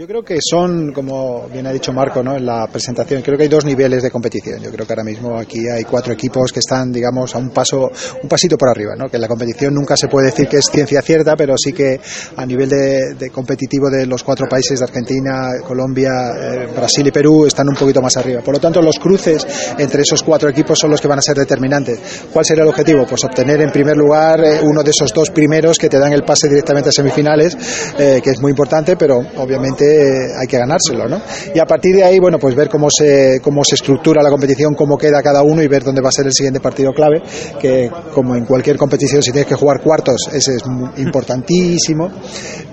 Yo 0.05 0.09
creo 0.09 0.23
que 0.23 0.37
son, 0.39 0.93
como 0.93 1.47
bien 1.51 1.65
ha 1.65 1.71
dicho 1.71 1.91
Marco 1.91 2.21
¿no? 2.21 2.37
en 2.37 2.45
la 2.45 2.67
presentación, 2.67 3.23
creo 3.23 3.37
que 3.37 3.45
hay 3.45 3.49
dos 3.49 3.65
niveles 3.65 4.03
de 4.03 4.11
competición. 4.11 4.61
Yo 4.61 4.69
creo 4.69 4.85
que 4.85 4.93
ahora 4.93 5.03
mismo 5.03 5.35
aquí 5.35 5.67
hay 5.67 5.83
cuatro 5.83 6.13
equipos 6.13 6.51
que 6.51 6.59
están, 6.59 6.91
digamos, 6.91 7.33
a 7.33 7.39
un 7.39 7.49
paso, 7.49 7.89
un 8.21 8.29
pasito 8.29 8.55
por 8.55 8.69
arriba. 8.69 8.93
¿no? 8.95 9.09
Que 9.09 9.17
la 9.17 9.27
competición 9.27 9.73
nunca 9.73 9.97
se 9.97 10.07
puede 10.07 10.27
decir 10.27 10.47
que 10.47 10.57
es 10.57 10.65
ciencia 10.71 11.01
cierta, 11.01 11.35
pero 11.35 11.55
sí 11.57 11.73
que 11.73 11.99
a 12.35 12.45
nivel 12.45 12.69
de, 12.69 13.31
competitivo 13.31 13.89
de 13.89 14.05
los 14.05 14.21
cuatro 14.21 14.45
países 14.47 14.77
de 14.77 14.85
Argentina, 14.85 15.49
Colombia, 15.65 16.11
eh, 16.39 16.67
Brasil 16.75 17.07
y 17.07 17.11
Perú 17.11 17.47
están 17.47 17.67
un 17.67 17.75
poquito 17.75 17.99
más 17.99 18.15
arriba. 18.15 18.41
Por 18.41 18.53
lo 18.53 18.59
tanto, 18.59 18.83
los 18.83 18.99
cruces 18.99 19.47
entre 19.79 20.03
esos 20.03 20.21
cuatro 20.21 20.47
equipos 20.49 20.77
son 20.77 20.91
los 20.91 21.01
que 21.01 21.07
van 21.07 21.17
a 21.17 21.23
ser 21.23 21.35
determinantes. 21.35 22.27
¿Cuál 22.31 22.45
será 22.45 22.61
el 22.61 22.69
objetivo? 22.69 23.07
Pues 23.09 23.23
obtener 23.23 23.59
en 23.59 23.71
primer 23.71 23.97
lugar 23.97 24.39
eh, 24.45 24.59
uno 24.61 24.83
de 24.83 24.91
esos 24.91 25.11
dos 25.11 25.31
primeros 25.31 25.79
que 25.79 25.89
te 25.89 25.97
dan 25.97 26.13
el 26.13 26.21
pase 26.21 26.47
directamente 26.47 26.89
a 26.89 26.91
semifinales, 26.91 27.57
eh, 27.97 28.21
que 28.23 28.29
es 28.29 28.39
muy 28.39 28.51
importante, 28.51 28.95
pero 28.97 29.17
obviamente 29.37 29.94
hay 30.39 30.47
que 30.47 30.57
ganárselo, 30.57 31.07
¿no? 31.07 31.21
Y 31.53 31.59
a 31.59 31.65
partir 31.65 31.95
de 31.95 32.03
ahí, 32.03 32.19
bueno, 32.19 32.39
pues 32.39 32.55
ver 32.55 32.69
cómo 32.69 32.87
se, 32.89 33.39
cómo 33.41 33.63
se 33.63 33.75
estructura 33.75 34.21
la 34.21 34.29
competición, 34.29 34.73
cómo 34.75 34.97
queda 34.97 35.21
cada 35.21 35.41
uno 35.43 35.61
y 35.61 35.67
ver 35.67 35.83
dónde 35.83 36.01
va 36.01 36.09
a 36.09 36.11
ser 36.11 36.25
el 36.25 36.33
siguiente 36.33 36.59
partido 36.59 36.91
clave, 36.91 37.21
que 37.59 37.89
como 38.13 38.35
en 38.35 38.45
cualquier 38.45 38.77
competición, 38.77 39.21
si 39.21 39.31
tienes 39.31 39.47
que 39.47 39.55
jugar 39.55 39.81
cuartos, 39.81 40.29
ese 40.33 40.55
es 40.55 40.63
importantísimo, 40.97 42.09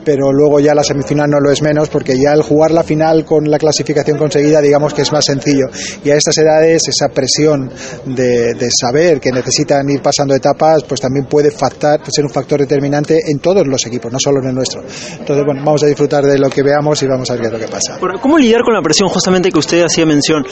pero 0.04 0.32
luego 0.32 0.60
ya 0.60 0.74
la 0.74 0.82
semifinal 0.82 1.30
no 1.30 1.40
lo 1.40 1.50
es 1.50 1.62
menos, 1.62 1.88
porque 1.88 2.18
ya 2.18 2.32
el 2.32 2.42
jugar 2.42 2.70
la 2.70 2.82
final 2.82 3.24
con 3.24 3.48
la 3.50 3.58
clasificación 3.58 4.18
conseguida, 4.18 4.60
digamos 4.60 4.94
que 4.94 5.02
es 5.02 5.12
más 5.12 5.24
sencillo. 5.24 5.66
Y 6.04 6.10
a 6.10 6.16
estas 6.16 6.36
edades, 6.38 6.88
esa 6.88 7.08
presión 7.08 7.70
de, 8.06 8.68
saber 8.70 9.20
que 9.20 9.30
necesitan 9.30 9.88
ir 9.90 10.00
pasando 10.00 10.34
etapas, 10.34 10.84
pues 10.84 11.00
también 11.00 11.26
puede 11.26 11.50
ser 11.50 12.24
un 12.24 12.30
factor 12.30 12.60
determinante 12.60 13.18
en 13.28 13.38
todos 13.38 13.66
los 13.66 13.86
equipos, 13.86 14.12
no 14.12 14.18
solo 14.18 14.40
en 14.40 14.48
el 14.48 14.54
nuestro. 14.54 14.82
Entonces, 14.82 15.44
bueno, 15.44 15.62
vamos 15.64 15.82
a 15.82 15.86
disfrutar 15.86 16.24
de 16.24 16.38
lo 16.38 16.48
que 16.48 16.62
veamos 16.62 17.02
y 17.02 17.06
vamos 17.12 17.30
a 17.30 17.34
ver 17.34 17.42
qué 17.42 17.46
es 17.48 17.52
lo 17.52 17.58
que 17.58 17.68
pasa. 17.68 17.98
¿Cómo 18.20 18.38
lidiar 18.38 18.62
con 18.62 18.74
la 18.74 18.82
presión 18.82 19.08
justamente 19.08 19.50
que 19.50 19.58
usted 19.58 19.82
hacía 19.84 20.04
mención? 20.06 20.44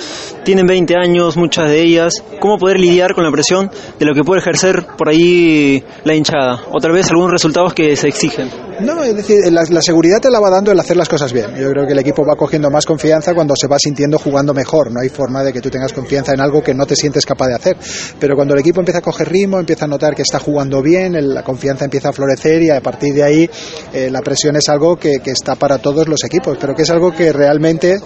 Tienen 0.45 0.67
20 0.67 0.95
años, 0.97 1.37
muchas 1.37 1.69
de 1.69 1.81
ellas. 1.83 2.15
¿Cómo 2.41 2.57
poder 2.59 2.79
lidiar 2.79 3.15
con 3.15 3.25
la 3.25 3.31
presión 3.31 3.71
de 3.99 4.05
lo 4.07 4.15
que 4.15 4.23
puede 4.23 4.41
ejercer 4.41 4.87
por 4.97 5.09
ahí 5.09 5.83
la 6.05 6.15
hinchada? 6.15 6.61
O 6.73 6.79
tal 6.81 6.93
vez 6.93 7.09
algunos 7.11 7.31
resultados 7.31 7.75
que 7.75 7.97
se 7.97 8.09
exigen. 8.09 8.49
No, 8.81 9.03
es 9.05 9.15
decir, 9.15 9.37
la, 9.53 9.63
la 9.69 9.83
seguridad 9.83 10.21
te 10.21 10.31
la 10.31 10.41
va 10.41 10.49
dando 10.49 10.73
el 10.73 10.81
hacer 10.81 10.97
las 10.97 11.09
cosas 11.09 11.33
bien. 11.35 11.55
Yo 11.57 11.71
creo 11.71 11.87
que 11.87 11.93
el 11.93 11.99
equipo 11.99 12.25
va 12.25 12.35
cogiendo 12.35 12.71
más 12.71 12.87
confianza 12.87 13.35
cuando 13.35 13.55
se 13.55 13.67
va 13.67 13.79
sintiendo 13.79 14.19
jugando 14.19 14.55
mejor. 14.55 14.91
No 14.91 15.01
hay 15.03 15.11
forma 15.11 15.43
de 15.43 15.53
que 15.53 15.61
tú 15.61 15.69
tengas 15.69 15.93
confianza 15.93 16.33
en 16.33 16.41
algo 16.41 16.63
que 16.63 16.73
no 16.73 16.87
te 16.87 16.97
sientes 16.97 17.27
capaz 17.27 17.49
de 17.49 17.55
hacer. 17.57 17.77
Pero 18.19 18.35
cuando 18.37 18.55
el 18.55 18.61
equipo 18.61 18.81
empieza 18.81 18.99
a 19.01 19.03
coger 19.03 19.29
ritmo, 19.29 19.59
empieza 19.59 19.85
a 19.85 19.89
notar 19.89 20.15
que 20.15 20.23
está 20.23 20.39
jugando 20.39 20.81
bien, 20.81 21.15
el- 21.15 21.35
la 21.35 21.43
confianza 21.43 21.85
empieza 21.85 22.09
a 22.09 22.13
florecer 22.13 22.63
y 22.63 22.71
a 22.71 22.81
partir 22.81 23.13
de 23.15 23.23
ahí 23.23 23.51
eh, 23.93 24.09
la 24.11 24.23
presión 24.23 24.57
es 24.57 24.69
algo 24.71 24.97
que, 24.97 25.19
que 25.23 25.31
está 25.31 25.57
para 25.57 25.77
todos 25.79 26.09
los 26.09 26.25
equipos, 26.25 26.50
pero 26.59 26.75
que 26.75 26.83
es 26.83 26.91
algo 26.91 27.13
que 27.13 27.33
realmente 27.33 27.99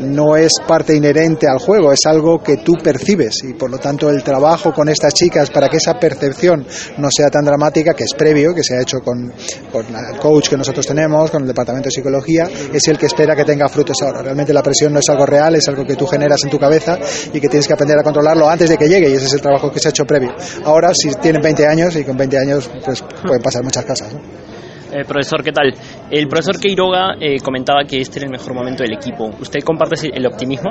no 0.00 0.36
es 0.36 0.52
parte 0.66 0.94
inherente 0.94 1.46
al 1.48 1.58
juego, 1.58 1.92
es 1.92 2.00
algo 2.06 2.42
que 2.42 2.56
tú 2.58 2.72
percibes 2.82 3.44
y 3.44 3.54
por 3.54 3.70
lo 3.70 3.78
tanto 3.78 4.10
el 4.10 4.22
trabajo 4.22 4.72
con 4.72 4.88
estas 4.88 5.14
chicas 5.14 5.50
para 5.50 5.68
que 5.68 5.76
esa 5.76 5.94
percepción 5.94 6.66
no 6.98 7.08
sea 7.10 7.30
tan 7.30 7.44
dramática, 7.44 7.94
que 7.94 8.04
es 8.04 8.14
previo, 8.16 8.54
que 8.54 8.62
se 8.62 8.76
ha 8.76 8.82
hecho 8.82 8.98
con, 9.00 9.32
con 9.70 9.86
el 9.86 10.18
coach 10.18 10.48
que 10.48 10.56
nosotros 10.56 10.86
tenemos, 10.86 11.30
con 11.30 11.42
el 11.42 11.48
departamento 11.48 11.88
de 11.88 11.92
psicología, 11.92 12.48
es 12.72 12.88
el 12.88 12.98
que 12.98 13.06
espera 13.06 13.36
que 13.36 13.44
tenga 13.44 13.68
frutos 13.68 13.96
ahora. 14.02 14.22
Realmente 14.22 14.52
la 14.52 14.62
presión 14.62 14.92
no 14.92 14.98
es 14.98 15.08
algo 15.08 15.26
real, 15.26 15.54
es 15.54 15.68
algo 15.68 15.84
que 15.84 15.94
tú 15.94 16.06
generas 16.06 16.42
en 16.44 16.50
tu 16.50 16.58
cabeza 16.58 16.98
y 17.32 17.40
que 17.40 17.48
tienes 17.48 17.66
que 17.66 17.74
aprender 17.74 17.98
a 17.98 18.02
controlarlo 18.02 18.48
antes 18.48 18.68
de 18.68 18.76
que 18.76 18.88
llegue 18.88 19.10
y 19.10 19.14
ese 19.14 19.26
es 19.26 19.34
el 19.34 19.40
trabajo 19.40 19.70
que 19.70 19.78
se 19.78 19.88
ha 19.88 19.90
hecho 19.90 20.04
previo. 20.04 20.30
Ahora, 20.64 20.92
si 20.94 21.10
tienen 21.14 21.42
20 21.42 21.66
años 21.66 21.96
y 21.96 22.04
con 22.04 22.16
20 22.16 22.38
años 22.38 22.70
pues 22.84 23.02
pueden 23.22 23.42
pasar 23.42 23.62
muchas 23.62 23.84
cosas. 23.84 24.12
¿no? 24.12 24.53
Eh, 24.94 25.04
profesor, 25.04 25.42
¿qué 25.42 25.50
tal? 25.50 25.74
El 26.08 26.28
profesor 26.28 26.60
Queiroga 26.60 27.16
eh, 27.20 27.40
comentaba 27.42 27.82
que 27.84 28.00
este 28.00 28.20
era 28.20 28.26
el 28.26 28.30
mejor 28.30 28.54
momento 28.54 28.84
del 28.84 28.92
equipo. 28.92 29.28
¿Usted 29.40 29.58
comparte 29.64 30.08
el 30.14 30.24
optimismo? 30.24 30.70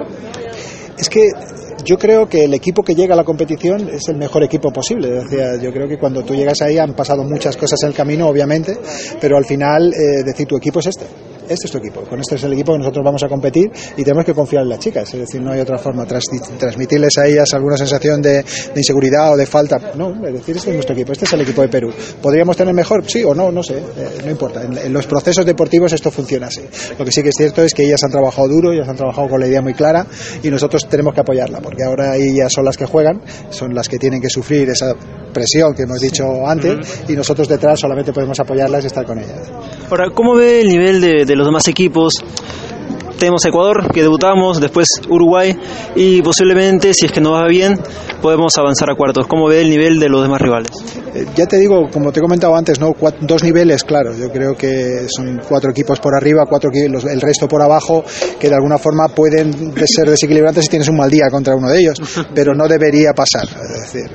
Es 0.98 1.10
que 1.10 1.28
yo 1.84 1.98
creo 1.98 2.26
que 2.30 2.46
el 2.46 2.54
equipo 2.54 2.84
que 2.84 2.96
llega 2.96 3.16
a 3.16 3.18
la 3.18 3.26
competición 3.26 3.90
es 3.90 4.08
el 4.08 4.16
mejor 4.16 4.44
equipo 4.44 4.72
posible. 4.72 5.24
Yo 5.62 5.74
creo 5.74 5.90
que 5.90 5.98
cuando 5.98 6.24
tú 6.24 6.36
llegas 6.36 6.62
ahí 6.62 6.78
han 6.78 6.94
pasado 6.94 7.24
muchas 7.24 7.58
cosas 7.58 7.84
en 7.84 7.90
el 7.90 7.96
camino, 7.96 8.30
obviamente, 8.30 8.78
pero 9.20 9.36
al 9.36 9.44
final 9.44 9.92
eh, 9.94 10.24
decir 10.24 10.48
tu 10.48 10.56
equipo 10.56 10.80
es 10.80 10.88
este. 10.88 11.33
Este 11.48 11.66
es 11.66 11.72
tu 11.72 11.78
equipo, 11.78 12.02
con 12.02 12.20
este 12.20 12.36
es 12.36 12.44
el 12.44 12.54
equipo 12.54 12.74
que 12.74 12.80
nosotros 12.80 13.04
vamos 13.04 13.24
a 13.24 13.28
competir 13.28 13.72
y 13.98 14.04
tenemos 14.04 14.26
que 14.26 14.34
confiar 14.34 14.64
en 14.64 14.70
las 14.70 14.80
chicas, 14.80 15.14
es 15.14 15.20
decir, 15.20 15.42
no 15.42 15.52
hay 15.52 15.60
otra 15.60 15.78
forma, 15.78 16.06
tras, 16.06 16.24
transmitirles 16.58 17.18
a 17.18 17.28
ellas 17.28 17.54
alguna 17.54 17.78
sensación 17.78 18.22
de, 18.22 18.44
de 18.44 18.44
inseguridad 18.76 19.34
o 19.34 19.38
de 19.38 19.46
falta, 19.46 19.92
no, 19.96 20.14
es 20.26 20.34
decir, 20.34 20.56
este 20.56 20.70
es 20.70 20.76
nuestro 20.76 20.96
equipo, 20.96 21.12
este 21.12 21.26
es 21.26 21.34
el 21.34 21.42
equipo 21.42 21.62
de 21.62 21.68
Perú. 21.68 21.92
¿Podríamos 22.22 22.56
tener 22.56 22.74
mejor? 22.74 23.04
Sí 23.10 23.24
o 23.24 23.36
no, 23.36 23.52
no 23.52 23.62
sé, 23.62 23.78
eh, 23.78 24.22
no 24.24 24.32
importa, 24.32 24.64
en, 24.64 24.78
en 24.78 24.94
los 24.94 25.06
procesos 25.06 25.46
deportivos 25.46 25.92
esto 25.94 26.12
funciona 26.12 26.48
así. 26.48 26.62
Lo 26.98 27.06
que 27.06 27.12
sí 27.12 27.22
que 27.22 27.30
es 27.30 27.36
cierto 27.38 27.64
es 27.64 27.74
que 27.74 27.84
ellas 27.84 28.04
han 28.04 28.12
trabajado 28.12 28.48
duro, 28.48 28.72
ellas 28.72 28.88
han 28.88 28.96
trabajado 28.96 29.30
con 29.30 29.40
la 29.40 29.48
idea 29.48 29.62
muy 29.62 29.74
clara 29.74 30.06
y 30.42 30.50
nosotros 30.50 30.88
tenemos 30.88 31.14
que 31.14 31.22
apoyarla, 31.22 31.60
porque 31.60 31.84
ahora 31.84 32.16
ellas 32.16 32.52
son 32.52 32.66
las 32.66 32.78
que 32.78 32.86
juegan, 32.86 33.22
son 33.50 33.74
las 33.74 33.90
que 33.90 33.98
tienen 33.98 34.22
que 34.22 34.30
sufrir 34.30 34.70
esa 34.70 34.96
presión 35.34 35.74
que 35.74 35.84
hemos 35.84 36.00
dicho 36.00 36.48
antes 36.48 37.04
y 37.10 37.14
nosotros 37.14 37.48
detrás 37.48 37.80
solamente 37.80 38.14
podemos 38.14 38.40
apoyarlas 38.40 38.84
y 38.84 38.88
estar 38.88 39.06
con 39.06 39.20
ellas. 39.20 39.52
Ahora, 39.90 40.10
¿cómo 40.14 40.36
ve 40.36 40.62
el 40.62 40.68
nivel 40.70 41.02
de, 41.02 41.26
de 41.26 41.36
los 41.36 41.46
demás 41.46 41.68
equipos? 41.68 42.14
Tenemos 43.20 43.46
Ecuador, 43.46 43.90
que 43.94 44.02
debutamos, 44.02 44.60
después 44.60 44.88
Uruguay 45.08 45.56
y 45.96 46.22
posiblemente, 46.22 46.94
si 46.94 47.06
es 47.06 47.12
que 47.12 47.22
nos 47.22 47.34
va 47.34 47.48
bien, 47.48 47.80
podemos 48.22 48.58
avanzar 48.58 48.90
a 48.92 48.96
cuartos. 48.96 49.28
¿Cómo 49.28 49.48
ve 49.48 49.62
el 49.62 49.70
nivel 49.70 49.98
de 50.00 50.10
los 50.10 50.24
demás 50.24 50.42
rivales? 50.42 50.72
Eh, 51.14 51.26
ya 51.36 51.46
te 51.46 51.58
digo, 51.58 51.90
como 51.90 52.12
te 52.12 52.20
he 52.20 52.22
comentado 52.24 52.54
antes, 52.56 52.80
¿no? 52.82 52.90
Cua- 52.90 53.14
dos 53.22 53.44
niveles, 53.44 53.84
claro. 53.86 54.14
Yo 54.18 54.30
creo 54.30 54.56
que 54.58 55.06
son 55.16 55.40
cuatro 55.48 55.72
equipos 55.72 56.00
por 56.02 56.14
arriba, 56.16 56.44
cuatro 56.50 56.70
los- 56.90 57.06
el 57.06 57.22
resto 57.22 57.48
por 57.48 57.62
abajo, 57.62 58.04
que 58.40 58.50
de 58.50 58.56
alguna 58.56 58.78
forma 58.78 59.08
pueden 59.08 59.74
de- 59.74 59.88
ser 59.88 60.10
desequilibrantes 60.10 60.66
si 60.66 60.72
tienes 60.72 60.90
un 60.90 60.98
mal 60.98 61.10
día 61.10 61.30
contra 61.32 61.56
uno 61.56 61.70
de 61.70 61.80
ellos, 61.80 62.00
pero 62.36 62.54
no 62.54 62.68
debería 62.68 63.14
pasar. 63.14 63.48
Es 63.48 63.94
decir, 63.94 64.10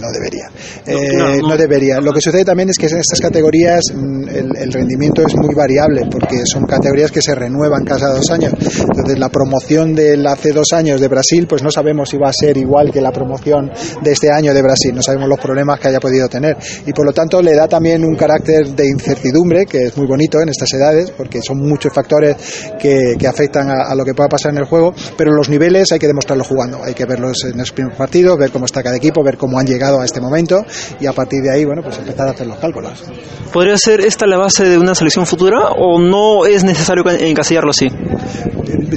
no 0.00 0.08
debería. 0.12 0.50
Eh, 0.86 1.16
no, 1.16 1.36
no, 1.36 1.48
no. 1.48 1.56
debería. 1.56 2.00
Lo 2.00 2.12
que 2.12 2.20
sucede 2.20 2.44
también 2.44 2.68
es 2.70 2.78
que 2.78 2.86
en 2.86 2.98
estas 2.98 3.20
categorías 3.20 3.80
mm, 3.94 4.28
el, 4.28 4.56
el 4.56 4.72
rendimiento 4.72 5.22
es 5.26 5.34
muy 5.36 5.54
variable 5.54 6.02
porque 6.10 6.44
son 6.44 6.64
categorías 6.64 7.10
que 7.10 7.22
se 7.22 7.34
renuevan 7.34 7.84
cada 7.84 8.14
dos 8.14 8.30
años. 8.30 8.52
Entonces 8.54 9.18
la 9.18 9.28
promoción 9.28 9.94
del 9.94 10.26
hace 10.26 10.52
dos 10.52 10.72
años 10.72 11.00
de 11.00 11.08
Brasil, 11.08 11.46
pues 11.48 11.62
no 11.62 11.70
sabemos 11.70 12.10
si 12.10 12.18
va 12.18 12.28
a 12.28 12.32
ser 12.32 12.56
igual 12.56 12.92
que 12.92 13.00
la 13.00 13.12
promoción 13.12 13.70
de 14.02 14.12
este 14.12 14.30
año 14.30 14.52
de 14.52 14.62
Brasil. 14.62 14.94
No 14.94 15.02
sabemos 15.02 15.28
los 15.28 15.40
problemas 15.40 15.80
que 15.80 15.88
haya 15.88 16.00
podido 16.00 16.28
tener 16.28 16.56
y 16.84 16.92
por 16.92 17.06
lo 17.06 17.12
tanto 17.12 17.40
le 17.40 17.54
da 17.54 17.68
también 17.68 18.04
un 18.04 18.16
carácter 18.16 18.68
de 18.68 18.86
incertidumbre 18.86 19.66
que 19.66 19.86
es 19.86 19.96
muy 19.96 20.06
bonito 20.06 20.40
en 20.40 20.48
estas 20.48 20.72
edades 20.74 21.10
porque 21.10 21.40
son 21.42 21.58
muchos 21.58 21.92
factores 21.92 22.36
que, 22.78 23.16
que 23.18 23.26
afectan 23.26 23.70
a, 23.70 23.90
a 23.90 23.94
lo 23.94 24.04
que 24.04 24.14
pueda 24.14 24.28
pasar 24.28 24.52
en 24.52 24.58
el 24.58 24.64
juego. 24.64 24.94
Pero 25.16 25.32
los 25.32 25.48
niveles 25.48 25.90
hay 25.92 25.98
que 25.98 26.06
demostrarlo 26.06 26.44
jugando. 26.44 26.82
Hay 26.84 26.94
que 26.94 27.06
verlos 27.06 27.44
en 27.44 27.58
los 27.58 27.72
primeros 27.72 27.96
partidos, 27.96 28.38
ver 28.38 28.50
cómo 28.50 28.66
está 28.66 28.82
cada 28.82 28.96
equipo, 28.96 29.22
ver 29.24 29.36
cómo 29.36 29.58
han 29.58 29.66
llegado 29.66 29.85
a 29.94 30.04
este 30.04 30.20
momento 30.20 30.64
y 31.00 31.06
a 31.06 31.12
partir 31.12 31.42
de 31.42 31.52
ahí, 31.52 31.64
bueno, 31.64 31.82
pues 31.82 31.98
empezar 31.98 32.28
a 32.28 32.30
hacer 32.32 32.46
los 32.46 32.58
cálculos. 32.58 33.04
¿Podría 33.52 33.76
ser 33.78 34.00
esta 34.00 34.26
la 34.26 34.36
base 34.36 34.64
de 34.64 34.78
una 34.78 34.94
selección 34.94 35.26
futura 35.26 35.70
o 35.76 35.98
no 35.98 36.46
es 36.46 36.64
necesario 36.64 37.04
encasillarlo 37.08 37.70
así? 37.70 37.88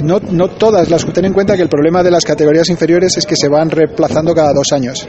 No, 0.02 0.18
no 0.18 0.48
todas 0.48 0.88
las 0.90 1.04
ten 1.12 1.24
en 1.24 1.32
cuenta 1.32 1.56
que 1.56 1.62
el 1.62 1.68
problema 1.68 2.02
de 2.02 2.10
las 2.10 2.24
categorías 2.24 2.68
inferiores 2.68 3.16
es 3.16 3.26
que 3.26 3.36
se 3.36 3.48
van 3.48 3.70
reemplazando 3.70 4.34
cada 4.34 4.52
dos 4.52 4.72
años 4.72 5.06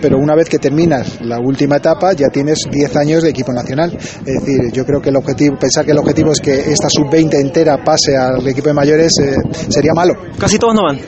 pero 0.00 0.18
una 0.18 0.34
vez 0.34 0.48
que 0.48 0.58
terminas 0.58 1.20
la 1.20 1.38
última 1.38 1.76
etapa 1.76 2.12
ya 2.12 2.28
tienes 2.28 2.60
10 2.70 2.96
años 2.96 3.22
de 3.22 3.30
equipo 3.30 3.52
nacional 3.52 3.92
es 3.92 4.24
decir 4.24 4.72
yo 4.72 4.84
creo 4.84 5.00
que 5.00 5.10
el 5.10 5.16
objetivo 5.16 5.56
pensar 5.58 5.84
que 5.84 5.92
el 5.92 5.98
objetivo 5.98 6.32
es 6.32 6.40
que 6.40 6.52
esta 6.72 6.88
sub 6.88 7.10
20 7.10 7.36
entera 7.40 7.82
pase 7.84 8.16
al 8.16 8.46
equipo 8.46 8.68
de 8.68 8.74
mayores 8.74 9.12
eh, 9.20 9.36
sería 9.68 9.92
malo 9.94 10.14
Casi 10.38 10.58
todos 10.58 10.74
no 10.74 10.82
van, 10.82 10.98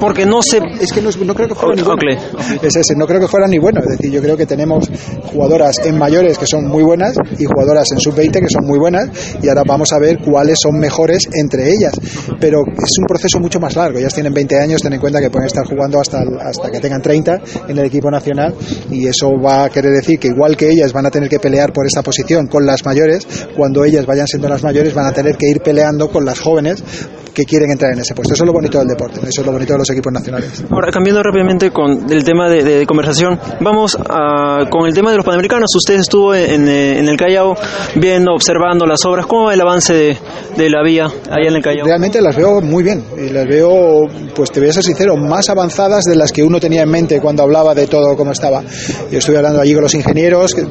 porque 0.00 0.24
no 0.24 0.40
se... 0.42 0.58
es 0.80 0.92
que 0.92 1.02
no, 1.02 1.10
no 1.10 1.34
creo 1.34 1.48
que 1.48 1.54
fuera 1.54 1.74
ni 1.74 1.82
bueno. 1.82 2.02
Ok, 2.02 2.62
Es 2.62 2.76
ese, 2.76 2.94
no 2.96 3.06
creo 3.06 3.20
que 3.20 3.28
fuera 3.28 3.46
ni 3.46 3.58
bueno. 3.60 3.80
Es 3.80 3.98
decir, 3.98 4.10
yo 4.10 4.20
creo 4.20 4.36
que 4.36 4.46
tenemos 4.46 4.90
jugadoras 5.24 5.76
en 5.84 5.98
mayores 5.98 6.38
que 6.38 6.46
son 6.46 6.66
muy 6.66 6.82
buenas 6.82 7.14
y 7.38 7.44
jugadoras 7.44 7.86
en 7.92 8.00
sub-20 8.00 8.40
que 8.40 8.48
son 8.48 8.66
muy 8.66 8.78
buenas 8.78 9.10
y 9.42 9.48
ahora 9.48 9.62
vamos 9.66 9.92
a 9.92 9.98
ver 9.98 10.18
cuáles 10.18 10.58
son 10.60 10.78
mejores 10.78 11.22
entre 11.34 11.70
ellas. 11.70 11.92
pero 12.40 12.60
es 12.66 12.98
un 12.98 13.06
proceso 13.06 13.38
mucho 13.38 13.60
más 13.60 13.76
largo. 13.76 13.98
Ellas 13.98 14.14
tienen 14.14 14.32
20 14.32 14.58
años, 14.58 14.82
ten 14.82 14.92
en 14.92 15.00
cuenta 15.00 15.20
que 15.20 15.30
pueden 15.30 15.46
estar 15.46 15.64
jugando 15.66 16.00
hasta, 16.00 16.22
hasta 16.40 16.70
que 16.70 16.80
tengan 16.80 17.02
30 17.02 17.40
en 17.68 17.78
el 17.78 17.84
equipo 17.84 18.10
nacional 18.10 18.54
y 18.90 19.06
eso 19.06 19.30
va 19.44 19.64
a 19.64 19.70
querer 19.70 19.92
decir 19.92 20.18
que 20.18 20.28
igual 20.28 20.56
que 20.56 20.70
ellas 20.70 20.92
van 20.92 21.06
a 21.06 21.10
tener 21.10 21.28
que 21.28 21.38
pelear 21.38 21.72
por 21.72 21.86
esta 21.86 22.02
posición 22.02 22.46
con 22.46 22.66
las 22.66 22.84
mayores, 22.84 23.26
cuando 23.56 23.84
ellas 23.84 24.06
vayan 24.06 24.26
siendo 24.26 24.48
las 24.48 24.62
mayores 24.62 24.94
van 24.94 25.06
a 25.06 25.12
tener 25.12 25.36
que 25.36 25.48
ir 25.48 25.60
peleando 25.60 26.10
con 26.10 26.24
las 26.24 26.40
jóvenes 26.40 26.82
que 27.32 27.44
quieren 27.44 27.70
entrar 27.70 27.92
en 27.92 28.00
ese 28.00 28.14
puesto. 28.14 28.34
Eso 28.34 28.44
es 28.44 28.46
lo 28.46 28.52
bonito 28.52 28.78
del 28.78 28.88
deporte, 28.88 29.20
eso 29.20 29.40
es 29.40 29.46
lo 29.46 29.52
bonito 29.52 29.72
de 29.72 29.78
los 29.78 29.90
equipos 29.90 30.12
nacionales. 30.12 30.64
Ahora, 30.70 30.90
cambiando 30.90 31.22
rápidamente 31.22 31.70
con 31.70 32.10
el 32.10 32.24
tema 32.24 32.48
de, 32.48 32.62
de 32.62 32.86
conversación, 32.86 33.38
vamos 33.60 33.96
a, 34.08 34.68
con 34.70 34.86
el 34.86 34.94
tema 34.94 35.10
de 35.10 35.16
los 35.16 35.24
panamericanos. 35.24 35.70
Usted 35.74 35.94
estuvo 35.94 36.34
en, 36.34 36.68
en 36.68 37.08
el 37.08 37.16
Callao 37.16 37.54
viendo, 37.96 38.32
observando 38.32 38.86
las 38.86 39.04
obras. 39.04 39.26
¿Cómo 39.26 39.46
va 39.46 39.54
el 39.54 39.60
avance 39.60 39.92
de, 39.92 40.16
de 40.56 40.70
la 40.70 40.82
vía 40.82 41.06
allá 41.06 41.48
en 41.48 41.56
el 41.56 41.62
Callao? 41.62 41.86
Realmente 41.86 42.20
las 42.20 42.36
veo 42.36 42.60
muy 42.60 42.82
bien 42.82 43.04
y 43.16 43.30
las 43.30 43.46
veo, 43.46 44.06
pues 44.34 44.50
te 44.50 44.60
voy 44.60 44.68
a 44.68 44.72
ser 44.72 44.82
sincero, 44.82 45.16
más 45.16 45.48
avanzadas 45.48 46.04
de 46.04 46.16
las 46.16 46.32
que 46.32 46.42
uno 46.42 46.60
tenía 46.60 46.82
en 46.82 46.90
mente 46.90 47.20
cuando 47.20 47.42
hablaba 47.42 47.74
de 47.74 47.86
todo 47.86 48.16
cómo 48.16 48.32
estaba. 48.32 48.62
Yo 49.10 49.18
estuve 49.18 49.36
hablando 49.36 49.60
allí 49.60 49.74
con 49.74 49.82
los 49.82 49.94
ingenieros, 49.94 50.56
eh, 50.56 50.64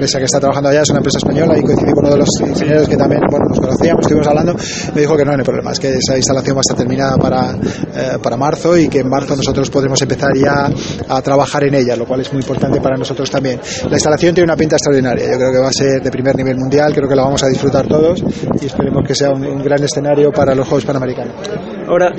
empresa 0.00 0.18
que 0.18 0.24
está 0.24 0.40
trabajando 0.40 0.70
allá 0.70 0.80
es 0.80 0.90
una 0.90 0.98
empresa 1.00 1.18
española 1.18 1.58
y 1.58 1.62
coincidí 1.62 1.92
con 1.92 2.04
uno 2.06 2.14
de 2.14 2.20
los 2.20 2.28
ingenieros 2.40 2.88
que 2.88 2.96
también 2.96 3.20
bueno, 3.30 3.44
nos 3.50 3.60
conocíamos, 3.60 4.00
estuvimos 4.00 4.26
hablando, 4.26 4.56
me 4.94 5.00
dijo 5.02 5.16
que 5.16 5.24
no, 5.24 5.32
no 5.32 5.38
hay 5.38 5.44
problema, 5.44 5.72
es 5.72 5.78
que 5.78 5.94
esa 5.96 6.16
instalación 6.16 6.56
va 6.56 6.60
a 6.60 6.62
estar 6.62 6.76
terminada 6.76 7.16
para, 7.18 7.52
eh, 7.52 8.18
para 8.22 8.36
marzo 8.38 8.76
y 8.78 8.88
que 8.88 9.00
en 9.00 9.08
marzo 9.08 9.36
nosotros 9.36 9.68
podremos 9.68 10.00
empezar 10.00 10.30
ya 10.34 10.70
a 11.06 11.20
trabajar 11.20 11.64
en 11.64 11.74
ella, 11.74 11.96
lo 11.96 12.06
cual 12.06 12.20
es 12.20 12.32
muy 12.32 12.40
importante 12.40 12.80
para 12.80 12.96
nosotros 12.96 13.30
también. 13.30 13.60
La 13.90 13.96
instalación 13.96 14.34
tiene 14.34 14.46
una 14.46 14.56
pinta 14.56 14.76
extraordinaria, 14.76 15.32
yo 15.32 15.36
creo 15.36 15.52
que 15.52 15.58
va 15.58 15.68
a 15.68 15.72
ser 15.72 16.00
de 16.02 16.10
primer 16.10 16.34
nivel 16.34 16.56
mundial, 16.56 16.94
creo 16.94 17.08
que 17.08 17.16
la 17.16 17.24
vamos 17.24 17.42
a 17.42 17.48
disfrutar 17.48 17.86
todos 17.86 18.24
y 18.60 18.66
esperemos 18.66 19.06
que 19.06 19.14
sea 19.14 19.30
un, 19.30 19.46
un 19.46 19.62
gran 19.62 19.82
escenario 19.82 20.32
para 20.32 20.54
los 20.54 20.66
Juegos 20.66 20.86
Panamericanos. 20.86 21.34
Ahora, 21.90 22.12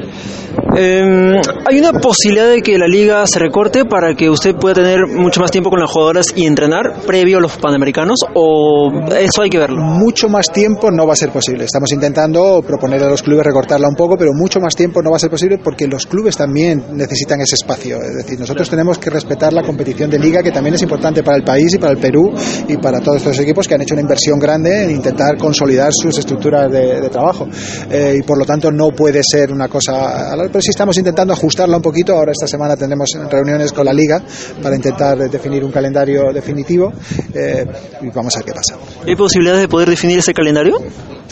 eh, 0.76 1.42
¿hay 1.66 1.80
una 1.80 1.94
posibilidad 1.94 2.50
de 2.50 2.62
que 2.62 2.78
la 2.78 2.88
liga 2.88 3.26
se 3.26 3.40
recorte 3.40 3.86
para 3.86 4.16
que 4.16 4.30
usted 4.30 4.54
pueda 4.56 4.76
tener 4.76 5.08
mucho 5.08 5.40
más 5.40 5.50
tiempo 5.50 5.70
con 5.70 5.80
las 5.80 5.90
jugadoras 5.90 6.28
y 6.36 6.46
entrenar 6.46 7.04
previo 7.08 7.38
a 7.38 7.42
los 7.42 7.56
panamericanos? 7.56 8.20
¿O 8.34 8.92
eso 9.18 9.42
hay 9.42 9.50
que 9.50 9.58
verlo? 9.58 9.82
Mucho 9.82 10.28
más 10.28 10.52
tiempo 10.52 10.92
no 10.92 11.08
va 11.08 11.14
a 11.14 11.16
ser 11.16 11.30
posible. 11.30 11.64
Estamos 11.64 11.90
intentando 11.94 12.62
proponer 12.68 13.02
a 13.02 13.08
los 13.08 13.24
clubes 13.24 13.46
recortarla 13.46 13.88
un 13.88 13.96
poco, 13.96 14.18
pero 14.18 14.32
mucho 14.34 14.60
más 14.60 14.76
tiempo 14.76 15.02
no 15.02 15.12
va 15.12 15.16
a 15.16 15.20
ser 15.20 15.30
posible 15.30 15.58
porque 15.64 15.88
los 15.88 16.06
clubes 16.06 16.36
también 16.36 16.84
necesitan 16.92 17.40
ese 17.40 17.56
espacio. 17.56 17.98
Es 18.02 18.26
decir, 18.26 18.38
nosotros 18.38 18.70
tenemos 18.70 18.98
que 18.98 19.10
respetar 19.10 19.54
la 19.54 19.64
competición 19.64 20.10
de 20.10 20.20
liga, 20.20 20.44
que 20.44 20.52
también 20.52 20.76
es 20.76 20.82
importante 20.82 21.24
para 21.24 21.38
el 21.38 21.44
país 21.44 21.74
y 21.74 21.78
para 21.78 21.94
el 21.94 21.98
Perú 21.98 22.30
y 22.68 22.76
para 22.76 23.00
todos 23.00 23.18
estos 23.18 23.40
equipos 23.40 23.70
que 23.70 23.76
han 23.76 23.82
hecho 23.84 23.94
una 23.94 24.02
inversión 24.02 24.38
grande 24.38 24.84
en 24.84 24.92
intentar 24.92 25.38
consolidar 25.38 25.92
sus 25.94 26.18
estructuras 26.18 26.70
de, 26.70 27.00
de 27.00 27.10
trabajo. 27.10 27.48
Eh, 27.90 28.18
y 28.20 28.22
por 28.24 28.38
lo 28.38 28.46
tanto 28.46 28.70
no 28.70 28.90
puede 28.90 29.22
ser 29.24 29.52
una 29.52 29.61
cosa. 29.68 30.34
Pero 30.36 30.62
sí 30.62 30.70
estamos 30.70 30.98
intentando 30.98 31.34
ajustarla 31.34 31.78
un 31.78 31.84
poquito. 31.84 32.14
Ahora 32.14 32.32
esta 32.32 32.48
semana 32.48 32.76
tendremos 32.76 33.10
reuniones 33.30 33.72
con 33.72 33.86
la 33.86 33.94
liga 33.94 34.22
para 34.62 34.76
intentar 34.76 35.18
definir 35.18 35.64
un 35.64 35.72
calendario 35.72 36.32
definitivo 36.34 36.94
eh, 37.34 37.66
y 38.02 38.10
vamos 38.10 38.36
a 38.36 38.40
ver 38.40 38.46
qué 38.46 38.54
pasa. 38.54 38.78
¿Hay 39.06 39.16
posibilidades 39.16 39.62
de 39.62 39.68
poder 39.68 39.90
definir 39.90 40.20
ese 40.20 40.34
calendario? 40.34 40.78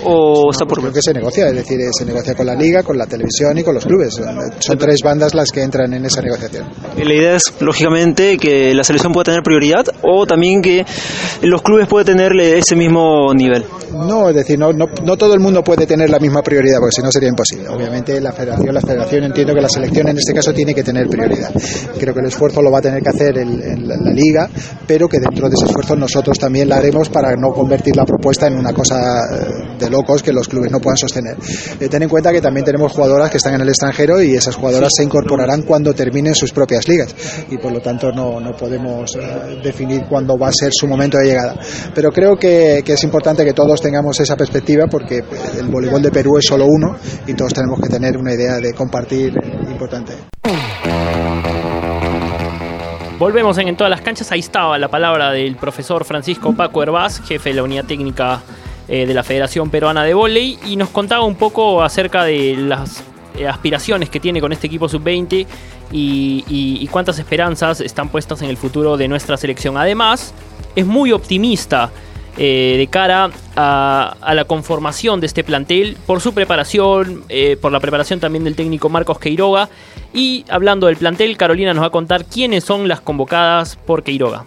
¿O 0.03 0.51
está 0.51 0.65
por 0.65 0.79
Creo 0.79 0.93
que 0.93 1.01
se 1.01 1.13
negocia, 1.13 1.47
es 1.47 1.55
decir, 1.55 1.77
se 1.91 2.05
negocia 2.05 2.33
con 2.35 2.45
la 2.45 2.55
liga, 2.55 2.83
con 2.83 2.97
la 2.97 3.05
televisión 3.05 3.57
y 3.57 3.63
con 3.63 3.75
los 3.75 3.85
clubes. 3.85 4.13
Son 4.59 4.77
tres 4.77 5.01
bandas 5.03 5.33
las 5.35 5.51
que 5.51 5.61
entran 5.61 5.93
en 5.93 6.05
esa 6.05 6.21
negociación. 6.21 6.67
Y 6.95 7.03
la 7.03 7.13
idea 7.13 7.35
es, 7.35 7.43
lógicamente, 7.59 8.37
que 8.37 8.73
la 8.73 8.83
selección 8.83 9.11
pueda 9.11 9.25
tener 9.25 9.43
prioridad 9.43 9.85
o 10.01 10.25
también 10.25 10.61
que 10.61 10.85
los 11.41 11.61
clubes 11.61 11.87
puedan 11.87 12.05
tenerle 12.05 12.57
ese 12.57 12.75
mismo 12.75 13.33
nivel. 13.33 13.65
No, 13.93 14.29
es 14.29 14.35
decir, 14.35 14.57
no, 14.57 14.71
no, 14.71 14.85
no 15.03 15.17
todo 15.17 15.33
el 15.33 15.39
mundo 15.39 15.63
puede 15.63 15.85
tener 15.85 16.09
la 16.09 16.19
misma 16.19 16.41
prioridad, 16.41 16.77
porque 16.79 16.95
si 16.95 17.01
no 17.01 17.11
sería 17.11 17.29
imposible. 17.29 17.67
Obviamente 17.67 18.21
la 18.21 18.31
federación, 18.31 18.73
la 18.73 18.81
federación 18.81 19.23
entiendo 19.25 19.53
que 19.53 19.61
la 19.61 19.69
selección 19.69 20.07
en 20.07 20.17
este 20.17 20.33
caso 20.33 20.53
tiene 20.53 20.73
que 20.73 20.83
tener 20.83 21.07
prioridad. 21.07 21.51
Creo 21.99 22.13
que 22.13 22.21
el 22.21 22.27
esfuerzo 22.27 22.61
lo 22.61 22.71
va 22.71 22.79
a 22.79 22.81
tener 22.81 23.01
que 23.01 23.09
hacer 23.09 23.37
el, 23.37 23.61
el, 23.61 23.87
la, 23.87 23.97
la 23.97 24.11
liga, 24.11 24.49
pero 24.87 25.07
que 25.07 25.19
dentro 25.19 25.49
de 25.49 25.55
ese 25.55 25.65
esfuerzo 25.65 25.95
nosotros 25.95 26.37
también 26.39 26.69
la 26.69 26.77
haremos 26.77 27.09
para 27.09 27.35
no 27.35 27.49
convertir 27.49 27.95
la 27.95 28.05
propuesta 28.05 28.47
en 28.47 28.57
una 28.57 28.73
cosa 28.73 29.19
de 29.77 29.88
locos 29.89 30.23
que 30.23 30.31
los 30.31 30.47
clubes 30.47 30.71
no 30.71 30.79
puedan 30.79 30.97
sostener. 30.97 31.37
Eh, 31.79 31.87
ten 31.89 32.03
en 32.03 32.09
cuenta 32.09 32.31
que 32.31 32.41
también 32.41 32.65
tenemos 32.65 32.91
jugadoras 32.91 33.29
que 33.29 33.37
están 33.37 33.55
en 33.55 33.61
el 33.61 33.69
extranjero 33.69 34.21
y 34.21 34.35
esas 34.35 34.55
jugadoras 34.55 34.89
se 34.95 35.03
incorporarán 35.03 35.63
cuando 35.63 35.93
terminen 35.93 36.35
sus 36.35 36.51
propias 36.51 36.87
ligas 36.87 37.15
y 37.49 37.57
por 37.57 37.71
lo 37.71 37.79
tanto 37.79 38.11
no, 38.11 38.39
no 38.39 38.51
podemos 38.51 39.15
eh, 39.15 39.59
definir 39.63 40.05
cuándo 40.07 40.37
va 40.37 40.49
a 40.49 40.51
ser 40.51 40.71
su 40.73 40.87
momento 40.87 41.17
de 41.17 41.25
llegada. 41.25 41.55
Pero 41.93 42.11
creo 42.11 42.35
que, 42.37 42.83
es 42.85 43.03
importante 43.03 43.45
que 43.45 43.53
todos 43.53 43.81
tengamos 43.81 44.19
esa 44.19 44.35
perspectiva 44.35 44.85
porque 44.89 45.23
el 45.57 45.67
voleibol 45.67 46.01
de 46.01 46.11
Perú 46.11 46.37
es 46.37 46.45
solo 46.45 46.65
uno 46.65 46.97
y 47.27 47.33
todos 47.33 47.53
tenemos 47.53 47.79
que 47.79 47.89
tener 47.89 48.17
una 48.17 48.33
idea 48.33 48.57
de 48.57 48.73
compartir 48.73 49.33
importante. 49.69 50.13
Volvemos 53.19 53.57
en, 53.57 53.67
en 53.67 53.75
todas 53.75 53.91
las 53.91 54.01
canchas. 54.01 54.31
Ahí 54.31 54.39
estaba 54.39 54.77
la 54.77 54.87
palabra 54.87 55.31
del 55.31 55.57
profesor 55.57 56.05
Francisco 56.05 56.53
Paco 56.55 56.81
Herbaz, 56.81 57.21
jefe 57.27 57.49
de 57.49 57.55
la 57.55 57.63
unidad 57.63 57.85
técnica 57.85 58.41
eh, 58.91 59.05
de 59.05 59.13
la 59.13 59.21
Federación 59.21 59.69
Peruana 59.69 60.03
de 60.03 60.15
Voley, 60.15 60.57
y 60.65 60.75
nos 60.75 60.89
contaba 60.89 61.23
un 61.23 61.35
poco 61.35 61.83
acerca 61.83 62.23
de 62.23 62.55
las 62.57 63.03
eh, 63.37 63.47
aspiraciones 63.47 64.09
que 64.09 64.19
tiene 64.19 64.41
con 64.41 64.51
este 64.51 64.65
equipo 64.65 64.89
sub-20 64.89 65.45
y, 65.91 66.87
cuántas 66.87 67.19
esperanzas 67.19 67.81
están 67.81 68.09
puestas 68.09 68.41
en 68.41 68.49
el 68.49 68.57
futuro 68.57 68.97
de 68.97 69.07
nuestra 69.07 69.37
selección. 69.37 69.77
Además, 69.77 70.33
es 70.75 70.87
muy 70.87 71.11
optimista 71.11 71.91
eh, 72.35 72.77
de 72.79 72.87
cara 72.87 73.29
a, 73.55 74.33
la 74.33 74.45
conformación 74.45 75.19
de 75.19 75.27
este 75.27 75.43
plantel, 75.43 75.95
por 76.07 76.19
su 76.19 76.33
preparación, 76.33 77.25
por 77.61 77.71
la 77.71 77.79
preparación 77.79 78.19
también 78.19 78.43
del 78.43 78.55
técnico 78.55 78.89
Marcos 78.89 79.19
Queiroga. 79.19 79.69
Y 80.15 80.45
hablando 80.49 80.87
del 80.87 80.97
plantel, 80.97 81.37
Carolina 81.37 81.75
nos 81.75 81.83
va 81.83 81.87
a 81.87 81.91
contar 81.91 82.25
quiénes 82.25 82.63
son 82.63 82.87
las 82.87 83.01
convocadas 83.01 83.75
por 83.75 84.01
Queiroga. 84.01 84.45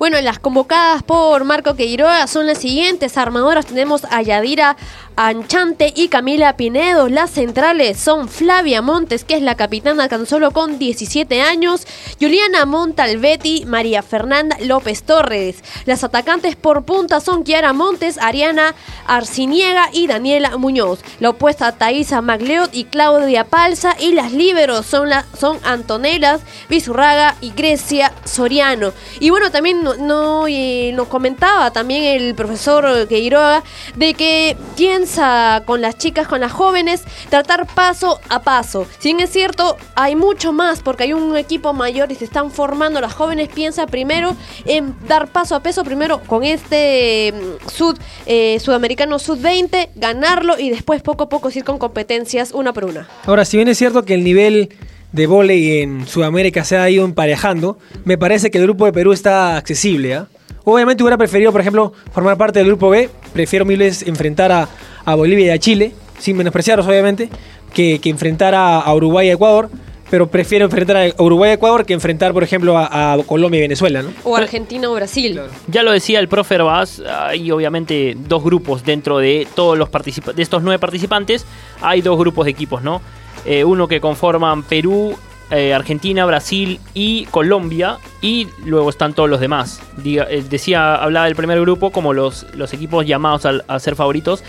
Bueno, 0.00 0.18
las 0.22 0.38
convocadas 0.38 1.02
por 1.02 1.44
Marco 1.44 1.74
Queiroga 1.74 2.26
son 2.26 2.46
las 2.46 2.56
siguientes 2.56 3.18
armadoras. 3.18 3.66
Tenemos 3.66 4.06
a 4.10 4.22
Yadira 4.22 4.78
Anchante 5.14 5.92
y 5.94 6.08
Camila 6.08 6.56
Pinedo. 6.56 7.10
Las 7.10 7.32
centrales 7.32 8.00
son 8.00 8.30
Flavia 8.30 8.80
Montes, 8.80 9.24
que 9.24 9.34
es 9.34 9.42
la 9.42 9.56
capitana 9.56 10.08
tan 10.08 10.24
solo 10.24 10.52
con 10.52 10.78
17 10.78 11.42
años, 11.42 11.86
Juliana 12.18 12.64
Montalvetti, 12.64 13.66
María 13.66 14.02
Fernanda 14.02 14.56
López 14.60 15.02
Torres. 15.02 15.62
Las 15.84 16.02
atacantes 16.02 16.56
por 16.56 16.84
punta 16.86 17.20
son 17.20 17.44
Kiara 17.44 17.74
Montes, 17.74 18.16
Ariana 18.16 18.74
Arciniega 19.06 19.90
y 19.92 20.06
Daniela 20.06 20.56
Muñoz. 20.56 21.00
La 21.18 21.28
opuesta 21.28 21.72
Thaisa 21.72 22.22
Magleot 22.22 22.74
y 22.74 22.84
Claudia 22.84 23.44
Palza. 23.44 23.94
Y 24.00 24.12
las 24.12 24.32
líberos 24.32 24.86
son, 24.86 25.10
la, 25.10 25.26
son 25.38 25.58
Antonelas 25.62 26.40
Vizurraga 26.70 27.36
y 27.42 27.50
Grecia 27.50 28.14
Soriano. 28.24 28.94
Y 29.18 29.28
bueno, 29.28 29.50
también 29.50 29.89
no, 29.96 30.46
no 30.46 30.46
nos 30.94 31.08
comentaba 31.08 31.70
también 31.70 32.04
el 32.04 32.34
profesor 32.34 33.06
Queiroga 33.08 33.62
de 33.96 34.14
que 34.14 34.56
piensa 34.76 35.62
con 35.66 35.80
las 35.80 35.98
chicas, 35.98 36.28
con 36.28 36.40
las 36.40 36.52
jóvenes, 36.52 37.02
tratar 37.28 37.66
paso 37.66 38.20
a 38.28 38.42
paso. 38.42 38.86
Si 38.98 39.08
bien 39.08 39.20
es 39.20 39.30
cierto, 39.30 39.76
hay 39.94 40.16
mucho 40.16 40.52
más 40.52 40.80
porque 40.82 41.04
hay 41.04 41.12
un 41.12 41.36
equipo 41.36 41.72
mayor 41.72 42.12
y 42.12 42.14
se 42.14 42.24
están 42.24 42.50
formando. 42.50 43.00
Las 43.00 43.14
jóvenes 43.14 43.48
piensa 43.48 43.86
primero 43.86 44.36
en 44.64 44.94
dar 45.06 45.28
paso 45.28 45.54
a 45.54 45.60
peso, 45.60 45.84
primero 45.84 46.20
con 46.20 46.44
este 46.44 47.32
sud, 47.72 47.98
eh, 48.26 48.58
sudamericano 48.60 49.18
sud-20, 49.18 49.90
ganarlo 49.94 50.58
y 50.58 50.70
después 50.70 51.02
poco 51.02 51.24
a 51.24 51.28
poco 51.28 51.50
ir 51.54 51.64
con 51.64 51.78
competencias 51.78 52.52
una 52.52 52.72
por 52.72 52.84
una. 52.84 53.08
Ahora, 53.24 53.44
si 53.44 53.56
bien 53.56 53.68
es 53.68 53.78
cierto 53.78 54.04
que 54.04 54.14
el 54.14 54.24
nivel 54.24 54.70
de 55.12 55.26
volei 55.26 55.80
en 55.80 56.06
Sudamérica 56.06 56.64
se 56.64 56.76
ha 56.76 56.88
ido 56.88 57.04
emparejando, 57.04 57.78
me 58.04 58.18
parece 58.18 58.50
que 58.50 58.58
el 58.58 58.64
grupo 58.64 58.86
de 58.86 58.92
Perú 58.92 59.12
está 59.12 59.56
accesible. 59.56 60.12
¿eh? 60.12 60.22
Obviamente 60.64 61.02
hubiera 61.02 61.18
preferido, 61.18 61.52
por 61.52 61.60
ejemplo, 61.60 61.92
formar 62.12 62.36
parte 62.36 62.58
del 62.58 62.68
grupo 62.68 62.90
B. 62.90 63.08
Prefiero 63.32 63.64
mil 63.64 63.78
veces 63.78 64.06
enfrentar 64.06 64.52
a, 64.52 64.68
a 65.04 65.14
Bolivia 65.14 65.46
y 65.46 65.50
a 65.50 65.58
Chile, 65.58 65.92
sin 66.18 66.36
menospreciarlos 66.36 66.86
obviamente, 66.86 67.28
que, 67.72 67.98
que 68.00 68.10
enfrentar 68.10 68.54
a, 68.54 68.80
a, 68.80 68.94
Uruguay 68.94 69.28
y 69.28 69.30
a 69.30 69.34
Ecuador. 69.34 69.70
Pero 70.10 70.28
prefiero 70.28 70.64
enfrentar 70.64 70.96
a 70.96 71.22
Uruguay 71.22 71.50
y 71.50 71.54
Ecuador 71.54 71.86
que 71.86 71.92
enfrentar, 71.92 72.32
por 72.32 72.42
ejemplo, 72.42 72.76
a, 72.76 73.12
a 73.12 73.22
Colombia 73.22 73.58
y 73.58 73.60
Venezuela, 73.60 74.02
¿no? 74.02 74.10
O 74.24 74.36
Argentina 74.36 74.90
o 74.90 74.94
Brasil. 74.94 75.34
Claro. 75.34 75.50
Ya 75.68 75.84
lo 75.84 75.92
decía 75.92 76.18
el 76.18 76.26
profe 76.26 76.56
Herbaz, 76.56 77.00
hay 77.08 77.48
obviamente 77.52 78.16
dos 78.18 78.42
grupos 78.42 78.84
dentro 78.84 79.18
de 79.18 79.46
todos 79.54 79.78
los 79.78 79.88
participantes, 79.88 80.36
de 80.36 80.42
estos 80.42 80.64
nueve 80.64 80.80
participantes, 80.80 81.46
hay 81.80 82.02
dos 82.02 82.18
grupos 82.18 82.46
de 82.46 82.50
equipos, 82.50 82.82
¿no? 82.82 83.00
Eh, 83.44 83.64
uno 83.64 83.88
que 83.88 84.00
conforman 84.00 84.62
Perú, 84.62 85.16
eh, 85.50 85.74
Argentina, 85.74 86.24
Brasil 86.26 86.78
y 86.94 87.24
Colombia 87.26 87.98
y 88.20 88.46
luego 88.64 88.90
están 88.90 89.14
todos 89.14 89.28
los 89.28 89.40
demás. 89.40 89.80
Diga, 89.96 90.26
eh, 90.30 90.44
decía, 90.48 90.94
hablaba 90.94 91.26
del 91.26 91.34
primer 91.34 91.60
grupo 91.60 91.90
como 91.90 92.12
los, 92.12 92.46
los 92.54 92.72
equipos 92.72 93.04
llamados 93.06 93.46
a, 93.46 93.60
a, 93.66 93.80
ser 93.80 93.96
favoritos 93.96 94.44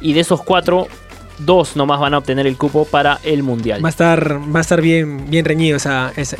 y 0.00 0.14
de 0.14 0.20
esos 0.20 0.42
cuatro, 0.42 0.88
dos 1.38 1.76
nomás 1.76 2.00
van 2.00 2.14
a 2.14 2.18
obtener 2.18 2.46
el 2.46 2.56
cupo 2.56 2.86
para 2.86 3.18
el 3.22 3.42
Mundial. 3.42 3.84
Va 3.84 3.88
a 3.88 3.90
estar, 3.90 4.40
va 4.54 4.60
a 4.60 4.62
estar 4.62 4.80
bien, 4.80 5.28
bien 5.28 5.44
reñido 5.44 5.76
esa, 5.76 6.12
esa, 6.16 6.36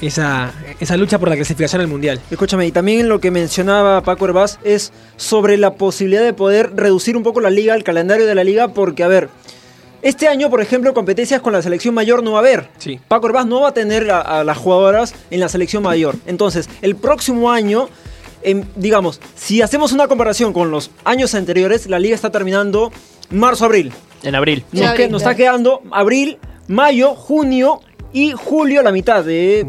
esa, 0.00 0.52
esa 0.80 0.96
lucha 0.96 1.18
por 1.18 1.28
la 1.28 1.36
clasificación 1.36 1.82
al 1.82 1.88
Mundial. 1.88 2.20
Escúchame, 2.30 2.66
y 2.66 2.72
también 2.72 3.08
lo 3.08 3.20
que 3.20 3.30
mencionaba 3.30 4.00
Paco 4.02 4.24
Herbaz 4.24 4.58
es 4.64 4.92
sobre 5.16 5.56
la 5.56 5.74
posibilidad 5.74 6.22
de 6.22 6.32
poder 6.32 6.74
reducir 6.74 7.16
un 7.16 7.22
poco 7.22 7.40
la 7.40 7.50
liga, 7.50 7.74
el 7.74 7.84
calendario 7.84 8.26
de 8.26 8.34
la 8.34 8.44
liga, 8.44 8.68
porque 8.68 9.04
a 9.04 9.08
ver, 9.08 9.28
Este 10.00 10.28
año, 10.28 10.48
por 10.48 10.60
ejemplo, 10.60 10.94
competencias 10.94 11.40
con 11.40 11.52
la 11.52 11.60
selección 11.60 11.94
mayor 11.94 12.22
no 12.22 12.32
va 12.32 12.38
a 12.38 12.40
haber. 12.40 12.68
Sí. 12.78 13.00
Paco 13.08 13.26
Herbaz 13.28 13.46
no 13.46 13.62
va 13.62 13.68
a 13.68 13.74
tener 13.74 14.10
a, 14.10 14.20
a 14.20 14.44
las 14.44 14.56
jugadoras 14.56 15.14
en 15.30 15.40
la 15.40 15.48
selección 15.48 15.82
mayor. 15.82 16.14
Entonces, 16.26 16.68
el 16.82 16.94
próximo 16.94 17.50
año, 17.50 17.88
em, 18.42 18.64
digamos, 18.76 19.20
si 19.34 19.60
hacemos 19.60 19.92
una 19.92 20.06
comparación 20.06 20.52
con 20.52 20.70
los 20.70 20.90
años 21.04 21.34
anteriores, 21.34 21.88
la 21.88 21.98
liga 21.98 22.14
está 22.14 22.30
terminando 22.30 22.92
marzo-abril. 23.30 23.92
En 24.22 24.34
abril. 24.34 24.64
Nos, 24.72 24.86
abril, 24.86 25.10
nos 25.10 25.22
está 25.22 25.34
quedando 25.34 25.82
abril, 25.90 26.38
mayo, 26.68 27.14
junio 27.14 27.80
y 28.12 28.32
julio 28.32 28.82
la 28.82 28.92
mitad 28.92 29.24
de... 29.24 29.66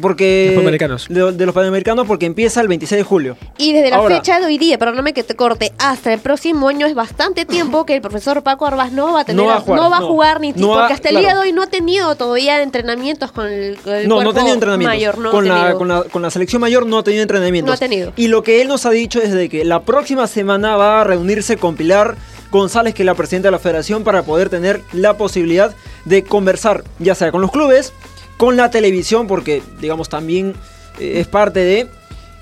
Porque, 0.00 0.46
Los 0.48 0.54
Panamericanos. 0.56 1.06
De, 1.08 1.32
de 1.32 1.46
los 1.46 1.54
Panamericanos 1.54 2.06
porque 2.06 2.26
empieza 2.26 2.60
el 2.60 2.68
26 2.68 2.98
de 3.00 3.04
julio. 3.04 3.36
Y 3.58 3.72
desde 3.72 3.90
la 3.90 3.96
Ahora- 3.96 4.16
fecha 4.16 4.40
de 4.40 4.46
hoy 4.46 4.58
día, 4.58 4.78
perdóname 4.78 5.12
que 5.12 5.22
te 5.22 5.34
corte, 5.36 5.72
hasta 5.78 6.12
el 6.12 6.20
próximo 6.20 6.68
año 6.68 6.86
es 6.86 6.94
bastante 6.94 7.44
tiempo 7.44 7.84
que 7.86 7.94
el 7.94 8.00
profesor 8.00 8.42
Paco 8.42 8.66
Arbaz 8.66 8.92
no 8.92 9.12
va 9.12 9.20
a 9.20 9.24
tener, 9.24 9.42
No 9.42 9.48
va 9.48 9.56
a 9.56 9.60
jugar, 9.60 9.80
no 9.80 9.90
va 9.90 9.96
a 9.96 10.00
no. 10.00 10.06
jugar 10.08 10.40
ni 10.40 10.52
No 10.52 10.68
porque 10.74 10.94
hasta 10.94 11.08
el 11.08 11.14
claro. 11.16 11.20
día 11.20 11.34
de 11.34 11.40
hoy 11.40 11.52
no 11.52 11.62
ha 11.62 11.66
tenido 11.66 12.14
todavía 12.16 12.62
entrenamientos 12.62 13.32
con 13.32 13.46
el, 13.46 13.76
con 13.78 13.94
el 13.94 14.08
No, 14.08 14.16
no 14.16 14.20
ha 14.20 14.24
cuerpo 14.24 14.38
tenido 14.40 14.54
entrenamientos. 14.54 14.94
mayor, 14.96 15.18
no 15.18 15.28
ha 15.28 15.32
con, 15.32 15.48
la, 15.48 15.54
tenido. 15.60 15.78
con, 15.78 15.88
la, 15.88 16.02
con 16.04 16.22
la 16.22 16.30
selección 16.30 16.60
mayor 16.60 16.86
no 16.86 16.98
ha 16.98 17.02
tenido 17.04 17.22
entrenamientos. 17.22 17.68
No 17.68 17.74
ha 17.74 17.78
tenido. 17.78 18.12
Y 18.16 18.28
lo 18.28 18.42
que 18.42 18.60
él 18.62 18.68
nos 18.68 18.86
ha 18.86 18.90
dicho 18.90 19.20
es 19.20 19.32
de 19.32 19.48
que 19.48 19.64
la 19.64 19.80
próxima 19.82 20.26
semana 20.26 20.76
va 20.76 21.00
a 21.00 21.04
reunirse 21.04 21.56
con 21.56 21.76
Pilar 21.76 22.16
González, 22.50 22.94
que 22.94 23.02
es 23.02 23.06
la 23.06 23.14
presidenta 23.14 23.48
de 23.48 23.52
la 23.52 23.58
federación, 23.58 24.04
para 24.04 24.22
poder 24.24 24.50
tener 24.50 24.82
la 24.92 25.16
posibilidad 25.16 25.74
de 26.04 26.22
conversar, 26.24 26.84
ya 26.98 27.14
sea 27.14 27.32
con 27.32 27.40
los 27.40 27.50
clubes, 27.50 27.92
con 28.36 28.56
la 28.56 28.70
televisión, 28.70 29.26
porque 29.26 29.62
digamos 29.80 30.08
también 30.08 30.54
eh, 30.98 31.20
es 31.20 31.26
parte 31.26 31.60
de, 31.60 31.88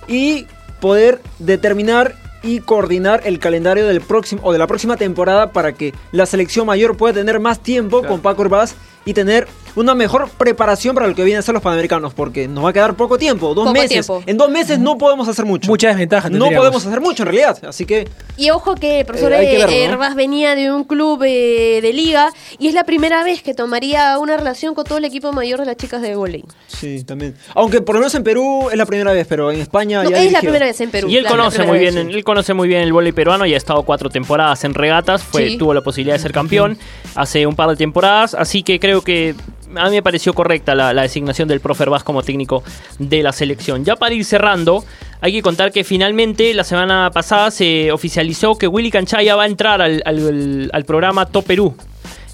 y 0.08 0.46
poder 0.80 1.20
determinar 1.38 2.14
y 2.42 2.60
coordinar 2.60 3.22
el 3.24 3.38
calendario 3.38 3.86
del 3.86 4.00
próximo 4.00 4.40
o 4.44 4.52
de 4.52 4.58
la 4.58 4.66
próxima 4.66 4.96
temporada 4.96 5.52
para 5.52 5.72
que 5.72 5.92
la 6.10 6.24
selección 6.26 6.66
mayor 6.66 6.96
pueda 6.96 7.14
tener 7.14 7.38
más 7.38 7.60
tiempo 7.60 8.02
con 8.02 8.20
Paco 8.20 8.42
Herbaz 8.42 8.74
y 9.04 9.14
tener 9.14 9.48
una 9.76 9.94
mejor 9.94 10.28
preparación 10.36 10.94
para 10.96 11.06
lo 11.06 11.14
que 11.14 11.22
vienen 11.22 11.38
a 11.38 11.42
ser 11.42 11.54
los 11.54 11.62
panamericanos, 11.62 12.12
porque 12.12 12.48
nos 12.48 12.64
va 12.64 12.70
a 12.70 12.72
quedar 12.72 12.94
poco 12.96 13.16
tiempo, 13.18 13.54
dos 13.54 13.64
Poco 13.66 13.72
meses. 13.72 13.88
tiempo. 13.90 14.22
En 14.26 14.36
dos 14.36 14.50
meses 14.50 14.78
no 14.80 14.98
podemos 14.98 15.28
hacer 15.28 15.44
mucho. 15.44 15.68
Mucha 15.70 15.88
desventaja 15.88 16.28
No 16.28 16.50
podemos 16.50 16.84
hacer 16.84 17.00
mucho 17.00 17.22
en 17.22 17.28
realidad, 17.28 17.56
así 17.64 17.86
que 17.86 18.08
Y 18.36 18.50
ojo 18.50 18.74
que 18.74 19.00
el 19.00 19.06
profesor 19.06 19.32
Eh, 19.32 19.48
que 19.48 19.58
verlo, 19.58 19.66
¿no? 19.68 19.72
Herbaz 19.92 20.14
venía 20.16 20.54
de 20.56 20.72
un 20.72 20.82
club 20.84 21.22
eh, 21.24 21.78
de 21.82 21.92
liga 21.92 22.32
y 22.58 22.66
es 22.66 22.74
la 22.74 22.82
primera 22.84 23.22
vez 23.22 23.42
que 23.42 23.54
tomaría 23.54 24.18
una 24.18 24.36
relación 24.36 24.74
con 24.74 24.84
todo 24.84 24.98
el 24.98 25.04
equipo 25.04 25.32
mayor 25.32 25.60
de 25.60 25.66
las 25.66 25.76
chicas 25.76 26.02
de 26.02 26.16
volei. 26.16 26.44
sí, 26.66 27.04
también. 27.04 27.36
Aunque 27.54 27.80
por 27.80 27.94
lo 27.94 28.00
menos 28.00 28.14
en 28.16 28.24
Perú 28.24 28.68
es 28.72 28.76
la 28.76 28.86
primera 28.86 29.12
vez, 29.12 29.24
pero 29.28 29.52
en 29.52 29.60
España 29.60 30.02
No, 30.02 30.10
ya 30.10 30.20
es 30.22 30.32
la 30.32 30.40
primera 30.40 30.66
vez 30.66 30.80
en 30.80 30.90
Perú. 30.90 31.08
Y 31.08 31.16
él 31.16 31.22
la- 31.24 31.30
la 31.30 31.36
conoce 31.36 31.62
muy 31.62 31.78
vez. 31.78 31.94
bien, 31.94 32.10
él 32.10 32.24
conoce 32.24 32.54
muy 32.54 32.66
bien 32.66 32.80
el 32.82 32.92
vóley 32.92 33.12
peruano 33.12 33.46
y 33.46 33.54
ha 33.54 33.56
estado 33.56 33.84
cuatro 33.84 34.10
temporadas 34.10 34.64
en 34.64 34.74
regatas, 34.74 35.22
fue, 35.22 35.50
Sí. 35.50 35.58
tuvo 35.58 35.72
la 35.74 35.80
posibilidad 35.82 36.16
de 36.16 36.22
ser 36.22 36.32
campeón 36.32 36.76
hace 37.14 37.46
un 37.46 37.54
par 37.54 37.70
de 37.70 37.76
temporadas, 37.76 38.34
así 38.34 38.62
que 38.64 38.80
creo 38.80 38.89
que 39.00 39.34
a 39.76 39.84
mí 39.84 39.90
me 39.92 40.02
pareció 40.02 40.34
correcta 40.34 40.74
la, 40.74 40.92
designación 41.02 41.48
del 41.48 41.60
profe 41.60 41.84
Herbaz 41.84 42.02
como 42.02 42.22
técnico 42.22 42.62
de 42.98 43.22
la 43.22 43.32
selección. 43.32 43.84
Ya 43.84 43.96
para 43.96 44.14
ir 44.14 44.24
cerrando, 44.24 44.84
hay 45.20 45.32
que 45.32 45.42
contar 45.42 45.72
que 45.72 45.84
finalmente 45.84 46.52
la 46.54 46.64
semana 46.64 47.10
pasada 47.12 47.50
se 47.50 47.92
oficializó 47.92 48.56
que 48.56 48.66
Willy 48.66 48.90
Canchaya 48.90 49.36
va 49.36 49.44
a 49.44 49.46
entrar 49.46 49.80
al, 49.80 50.02
al- 50.04 50.84
programa 50.84 51.26
Top 51.26 51.46
Perú. 51.46 51.74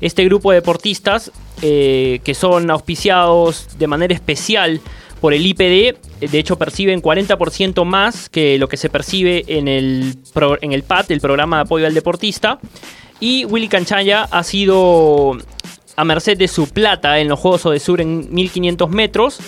Este 0.01 0.25
grupo 0.25 0.51
de 0.51 0.57
deportistas 0.57 1.31
eh, 1.63 2.21
que 2.25 2.35
son 2.35 2.71
auspiciados 2.71 3.79
de 3.79 3.87
manera 3.87 4.15
especial 4.15 4.81
por 5.21 5.33
el 5.33 5.47
IPD, 5.47 5.61
eh, 5.63 5.97
de 6.31 6.39
hecho 6.39 6.57
perciben 6.57 7.03
40% 7.03 7.85
más 7.85 8.29
que 8.29 8.59
lo 8.59 8.69
que 8.69 8.77
se 8.77 8.91
percibe 8.91 9.45
en 9.49 9.69
el, 9.69 10.17
en 10.61 10.73
el 10.73 10.83
PAT, 10.83 11.11
el 11.11 11.21
programa 11.21 11.57
de 11.57 11.63
apoyo 11.63 11.87
al 11.87 11.95
deportista. 11.95 12.59
Y 13.21 13.47
Willy 13.47 13.69
Canchaya 13.69 14.25
ha 14.31 14.43
sido 14.43 15.39
a 15.97 16.05
merced 16.05 16.37
de 16.37 16.49
su 16.49 16.69
plata 16.69 17.19
en 17.19 17.29
los 17.29 17.39
Juegos 17.39 17.65
Odesur 17.67 18.01
en 18.01 18.29
1500 18.33 18.91
metros, 18.91 19.39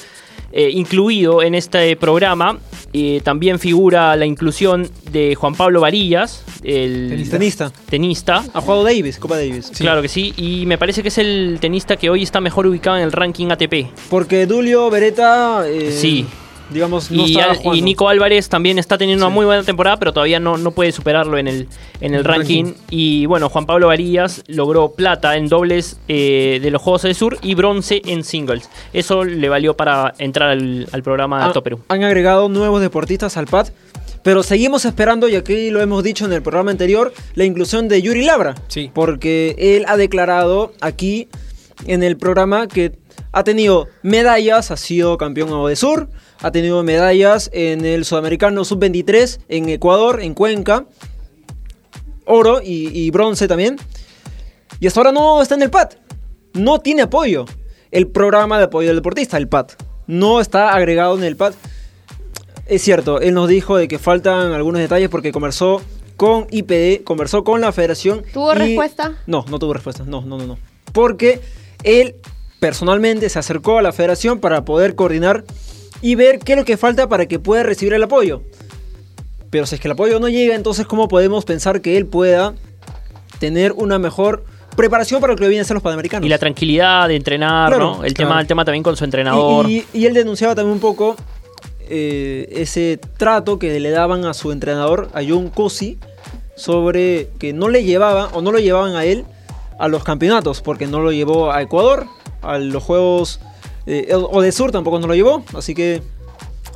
eh, 0.53 0.71
incluido 0.73 1.43
en 1.43 1.55
este 1.55 1.95
programa. 1.97 2.59
eh, 2.95 3.21
también 3.23 3.59
figura 3.59 4.17
la 4.17 4.25
inclusión 4.25 4.89
de 5.13 5.35
Juan 5.35 5.55
Pablo 5.55 5.83
Varillas, 5.83 6.43
el 6.65 7.29
Tenista. 7.31 7.71
tenista. 7.91 8.43
Ha 8.55 8.61
jugado 8.63 8.83
Davis, 8.83 9.19
Copa 9.19 9.37
Davis. 9.37 9.71
Claro 9.77 10.01
que 10.01 10.09
sí, 10.09 10.33
y 10.39 10.65
me 10.65 10.79
parece 10.79 11.03
que 11.03 11.09
es 11.09 11.19
el 11.19 11.59
tenista 11.61 11.97
que 11.97 12.09
hoy 12.09 12.23
está 12.23 12.41
mejor 12.41 12.67
ubicado 12.67 12.97
en 12.97 13.03
el 13.03 13.13
ranking 13.13 13.49
ATP. 13.51 13.89
Porque 14.09 14.47
Dulio 14.47 14.89
Beretta, 14.89 15.69
eh, 15.69 15.93
Sí. 15.93 16.25
Digamos, 16.71 17.11
no 17.11 17.27
y, 17.27 17.33
está 17.37 17.51
Al- 17.51 17.57
y 17.57 17.59
jugando. 17.61 17.85
Nico 17.85 18.09
Álvarez 18.09 18.49
también 18.49 18.79
está 18.79 18.99
teniendo 18.99 19.27
una 19.27 19.35
muy 19.35 19.47
buena 19.47 19.63
temporada, 19.63 19.97
pero 19.99 20.13
todavía 20.13 20.39
no, 20.41 20.57
no 20.57 20.71
puede 20.73 20.93
superarlo 20.93 21.39
en 21.39 21.49
el, 21.49 21.69
en 22.01 22.15
el 22.15 22.25
ranking. 22.25 22.75
Y 22.91 23.27
bueno, 23.27 23.49
Juan 23.49 23.67
Pablo 23.67 23.87
Varillas 23.89 24.43
logró 24.47 24.93
plata 24.93 25.37
en 25.37 25.49
dobles 25.49 25.99
eh, 26.09 26.59
de 26.63 26.71
los 26.71 26.83
Juegos 26.83 27.03
del 27.03 27.15
Sur 27.15 27.39
y 27.43 27.55
bronce 27.55 28.03
en 28.05 28.25
singles. 28.25 28.69
Eso 28.93 29.25
le 29.25 29.49
valió 29.49 29.77
para 29.77 30.15
entrar 30.19 30.51
al, 30.51 30.89
al 30.93 31.03
programa 31.03 31.45
Han- 31.45 31.53
Top 31.53 31.65
Perú. 31.65 31.81
Han 31.89 32.03
agregado 32.05 32.49
nuevos 32.49 32.81
deportistas 32.81 33.37
al 33.37 33.47
PAD, 33.47 33.69
pero 34.23 34.43
seguimos 34.43 34.85
esperando, 34.85 35.29
y 35.29 35.37
aquí 35.37 35.71
lo 35.71 35.81
hemos 35.81 36.03
dicho 36.05 36.25
en 36.27 36.33
el 36.33 36.43
programa 36.43 36.71
anterior, 36.71 37.13
la 37.35 37.45
inclusión 37.45 37.89
de 37.89 38.03
Yuri 38.03 38.25
Labra. 38.25 38.55
Sí. 38.69 38.91
Porque 38.93 39.55
él 39.59 39.85
ha 39.89 39.97
declarado 39.97 40.73
aquí 40.81 41.29
en 41.87 42.03
el 42.03 42.17
programa 42.17 42.67
que 42.67 42.93
ha 43.33 43.45
tenido 43.45 43.87
medallas, 44.03 44.71
ha 44.71 44.77
sido 44.77 45.17
campeón 45.19 45.67
de 45.69 45.77
Sur, 45.77 46.09
ha 46.41 46.51
tenido 46.53 46.83
medallas 46.83 47.51
en 47.53 47.85
el 47.85 48.05
Sudamericano 48.05 48.65
Sub-23 48.65 49.41
en 49.49 49.69
Ecuador, 49.69 50.21
en 50.23 50.35
Cuenca, 50.35 50.87
oro 52.25 52.61
y, 52.63 52.89
y 52.99 53.11
bronce 53.11 53.49
también. 53.49 53.77
Y 54.81 54.87
hasta 54.87 55.01
ahora 55.01 55.13
no 55.13 55.43
está 55.43 55.55
en 55.55 55.63
el 55.63 55.71
PAD. 55.71 55.91
No 56.55 56.79
tiene 56.81 57.03
apoyo. 57.03 57.47
El 57.91 58.07
programa 58.09 58.59
de 58.59 58.65
apoyo 58.65 58.89
del 58.89 58.97
deportista, 58.97 59.37
el 59.37 59.49
PAD. 59.49 59.69
No 60.07 60.41
está 60.41 60.71
agregado 60.75 61.17
en 61.19 61.25
el 61.25 61.37
PAD. 61.37 61.55
Es 62.67 62.83
cierto, 62.83 63.21
él 63.21 63.35
nos 63.35 63.49
dijo 63.49 63.77
de 63.77 63.89
que 63.89 63.99
faltan 63.99 64.53
algunos 64.53 64.81
detalles 64.81 65.09
porque 65.09 65.33
conversó 65.33 65.81
con 66.17 66.47
IPD, 66.51 67.03
conversó 67.05 67.45
con 67.45 67.61
la 67.61 67.73
federación. 67.73 68.23
¿Tuvo 68.33 68.53
y- 68.55 68.59
respuesta? 68.59 69.15
No, 69.27 69.45
no 69.49 69.59
tuvo 69.59 69.73
respuesta. 69.73 70.05
No, 70.07 70.21
no, 70.21 70.37
no, 70.39 70.47
no. 70.47 70.59
Porque 70.93 71.41
él 71.83 72.17
personalmente 72.61 73.29
se 73.31 73.39
acercó 73.39 73.79
a 73.79 73.83
la 73.83 73.93
federación 73.93 74.39
para 74.41 74.65
poder 74.65 74.95
coordinar 74.97 75.45
y 76.03 76.15
ver 76.15 76.39
qué 76.39 76.53
es 76.53 76.59
lo 76.59 76.65
que 76.65 76.77
falta 76.77 77.09
para 77.09 77.27
que 77.27 77.39
pueda 77.39 77.63
recibir 77.63 77.95
el 77.95 78.03
apoyo. 78.03 78.43
Pero 79.51 79.67
si 79.67 79.75
es 79.77 79.81
que 79.81 79.89
el 79.89 79.93
apoyo 79.93 80.21
no 80.21 80.29
llega, 80.29 80.55
entonces 80.55 80.87
¿cómo 80.87 81.09
podemos 81.09 81.45
pensar 81.45 81.81
que 81.81 81.97
él 81.97 82.07
pueda 82.07 82.55
tener 83.39 83.73
una 83.73 83.99
mejor 83.99 84.45
preparación 84.77 85.21
para 85.21 85.33
lo 85.33 85.39
que 85.39 85.49
vienen 85.49 85.63
a 85.63 85.65
ser 85.65 85.75
los 85.75 85.83
Panamericanos? 85.83 86.27
Y 86.27 86.29
la 86.29 86.39
tranquilidad 86.39 87.09
de 87.09 87.17
entrenar, 87.17 87.71
Claro, 87.71 87.97
¿no? 87.99 88.05
El, 88.05 88.13
claro. 88.15 88.29
tema, 88.31 88.41
el 88.41 88.47
tema 88.47 88.65
también 88.65 88.83
con 88.83 88.97
su 88.97 89.05
entrenador. 89.05 89.69
Y, 89.69 89.79
y- 89.93 90.01
y 90.01 90.07
él 90.07 90.15
denunciaba 90.15 90.55
también 90.55 90.75
un 90.75 90.81
poco 90.81 91.17
eh, 91.91 92.47
ese 92.53 93.01
trato 93.17 93.59
que 93.59 93.81
le 93.81 93.91
daban 93.91 94.25
a 94.27 94.35
su 94.35 94.53
entrenador, 94.53 95.09
a 95.15 95.23
John 95.27 95.49
Cosi, 95.49 95.99
sobre 96.55 97.29
que 97.39 97.53
no 97.53 97.69
le 97.69 97.85
llevaban 97.85 98.29
o 98.35 98.43
no 98.43 98.53
lo 98.53 98.59
llevaban 98.59 98.95
a 98.97 99.05
él 99.05 99.25
a 99.79 99.89
los 99.89 100.05
campeonatos, 100.05 100.61
porque 100.61 100.87
no 100.87 101.01
lo 101.01 101.13
llevó 101.13 101.53
a 101.53 101.63
Ecuador, 101.63 102.07
a 102.43 102.59
los 102.59 102.83
Juegos 102.83 103.41
eh, 103.91 104.15
o 104.15 104.43
de 104.43 104.53
Sur 104.53 104.71
tampoco 104.71 104.99
no 104.99 105.07
lo 105.07 105.15
llevó, 105.15 105.43
así 105.55 105.75
que 105.75 106.03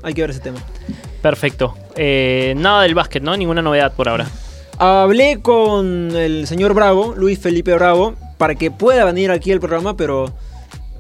hay 0.03 0.14
que 0.14 0.22
ver 0.22 0.31
ese 0.31 0.40
tema. 0.40 0.59
Perfecto. 1.20 1.75
Eh, 1.94 2.55
nada 2.57 2.83
del 2.83 2.94
básquet, 2.94 3.22
¿no? 3.22 3.37
Ninguna 3.37 3.62
novedad 3.62 3.92
por 3.92 4.09
ahora. 4.09 4.27
Hablé 4.79 5.40
con 5.40 6.16
el 6.16 6.46
señor 6.46 6.75
Bravo, 6.75 7.14
Luis 7.16 7.38
Felipe 7.38 7.75
Bravo, 7.75 8.14
para 8.38 8.55
que 8.55 8.70
pueda 8.70 9.05
venir 9.05 9.31
aquí 9.31 9.53
al 9.53 9.61
programa, 9.61 9.96
pero 9.96 10.33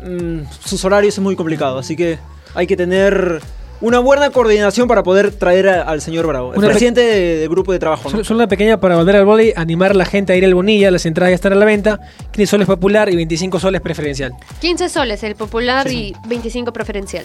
mm, 0.04 0.40
sus 0.64 0.84
horarios 0.84 1.14
es 1.14 1.20
muy 1.20 1.34
complicado, 1.34 1.78
así 1.78 1.96
que 1.96 2.18
hay 2.54 2.66
que 2.66 2.76
tener 2.76 3.40
una 3.82 3.98
buena 3.98 4.30
coordinación 4.30 4.88
para 4.88 5.02
poder 5.02 5.32
traer 5.32 5.68
a- 5.68 5.82
al 5.82 6.00
señor 6.00 6.26
Bravo, 6.26 6.52
el 6.54 6.58
Una 6.58 6.68
presidente 6.68 7.00
de- 7.02 7.36
del 7.40 7.48
grupo 7.50 7.72
de 7.72 7.78
trabajo. 7.78 8.10
¿no? 8.10 8.24
Solo, 8.24 8.38
una 8.38 8.46
pequeña 8.48 8.80
para 8.80 8.96
volver 8.96 9.16
al 9.16 9.24
vóley, 9.26 9.52
animar 9.56 9.90
a 9.90 9.94
la 9.94 10.06
gente 10.06 10.32
a 10.32 10.36
ir 10.36 10.44
al 10.46 10.54
Bonilla, 10.54 10.90
las 10.90 11.04
entradas 11.04 11.32
ya 11.32 11.34
están 11.34 11.52
a 11.52 11.56
la 11.56 11.66
venta, 11.66 12.00
15 12.30 12.46
soles 12.50 12.66
popular 12.66 13.10
y 13.10 13.16
25 13.16 13.60
soles 13.60 13.80
preferencial. 13.82 14.32
15 14.60 14.88
soles 14.88 15.22
el 15.24 15.34
popular 15.34 15.90
y 15.90 16.14
25 16.26 16.72
preferencial. 16.72 17.24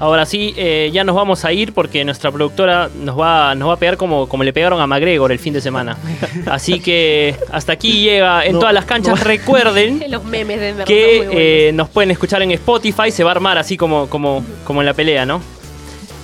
Ahora 0.00 0.26
sí, 0.26 0.52
eh, 0.56 0.90
ya 0.92 1.04
nos 1.04 1.14
vamos 1.14 1.44
a 1.44 1.52
ir 1.52 1.72
porque 1.72 2.04
nuestra 2.04 2.32
productora 2.32 2.90
nos 3.00 3.16
va, 3.18 3.54
nos 3.54 3.68
va 3.68 3.74
a 3.74 3.76
pegar 3.76 3.96
como, 3.96 4.28
como 4.28 4.42
le 4.42 4.52
pegaron 4.52 4.80
a 4.80 4.88
McGregor 4.88 5.30
el 5.30 5.38
fin 5.38 5.54
de 5.54 5.60
semana. 5.60 5.96
Así 6.46 6.80
que 6.80 7.36
hasta 7.52 7.72
aquí 7.74 8.02
llega 8.02 8.44
en 8.44 8.54
No, 8.54 8.58
todas 8.58 8.74
las 8.74 8.86
canchas. 8.86 9.20
Recuerden 9.24 10.02
Los 10.10 10.24
memes 10.24 10.58
de 10.58 10.72
verdad. 10.72 10.84
que 10.84 11.68
eh, 11.68 11.72
nos 11.74 11.88
pueden 11.90 12.10
escuchar 12.10 12.42
en 12.42 12.50
Spotify, 12.50 13.12
se 13.12 13.22
va 13.22 13.30
a 13.30 13.34
armar 13.34 13.56
así 13.56 13.76
como, 13.76 14.08
como, 14.08 14.44
como 14.64 14.82
en 14.82 14.86
la 14.86 14.94
pelea, 14.94 15.24
¿no? 15.26 15.40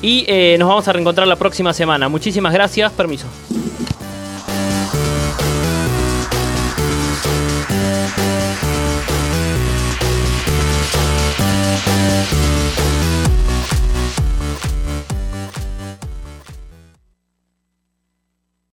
Y 0.02 0.24
eh, 0.28 0.56
nos 0.58 0.68
vamos 0.68 0.88
a 0.88 0.92
reencontrar 0.92 1.26
la 1.26 1.36
próxima 1.36 1.72
semana. 1.72 2.08
Muchísimas 2.08 2.52
gracias, 2.52 2.90
permiso. 2.92 3.26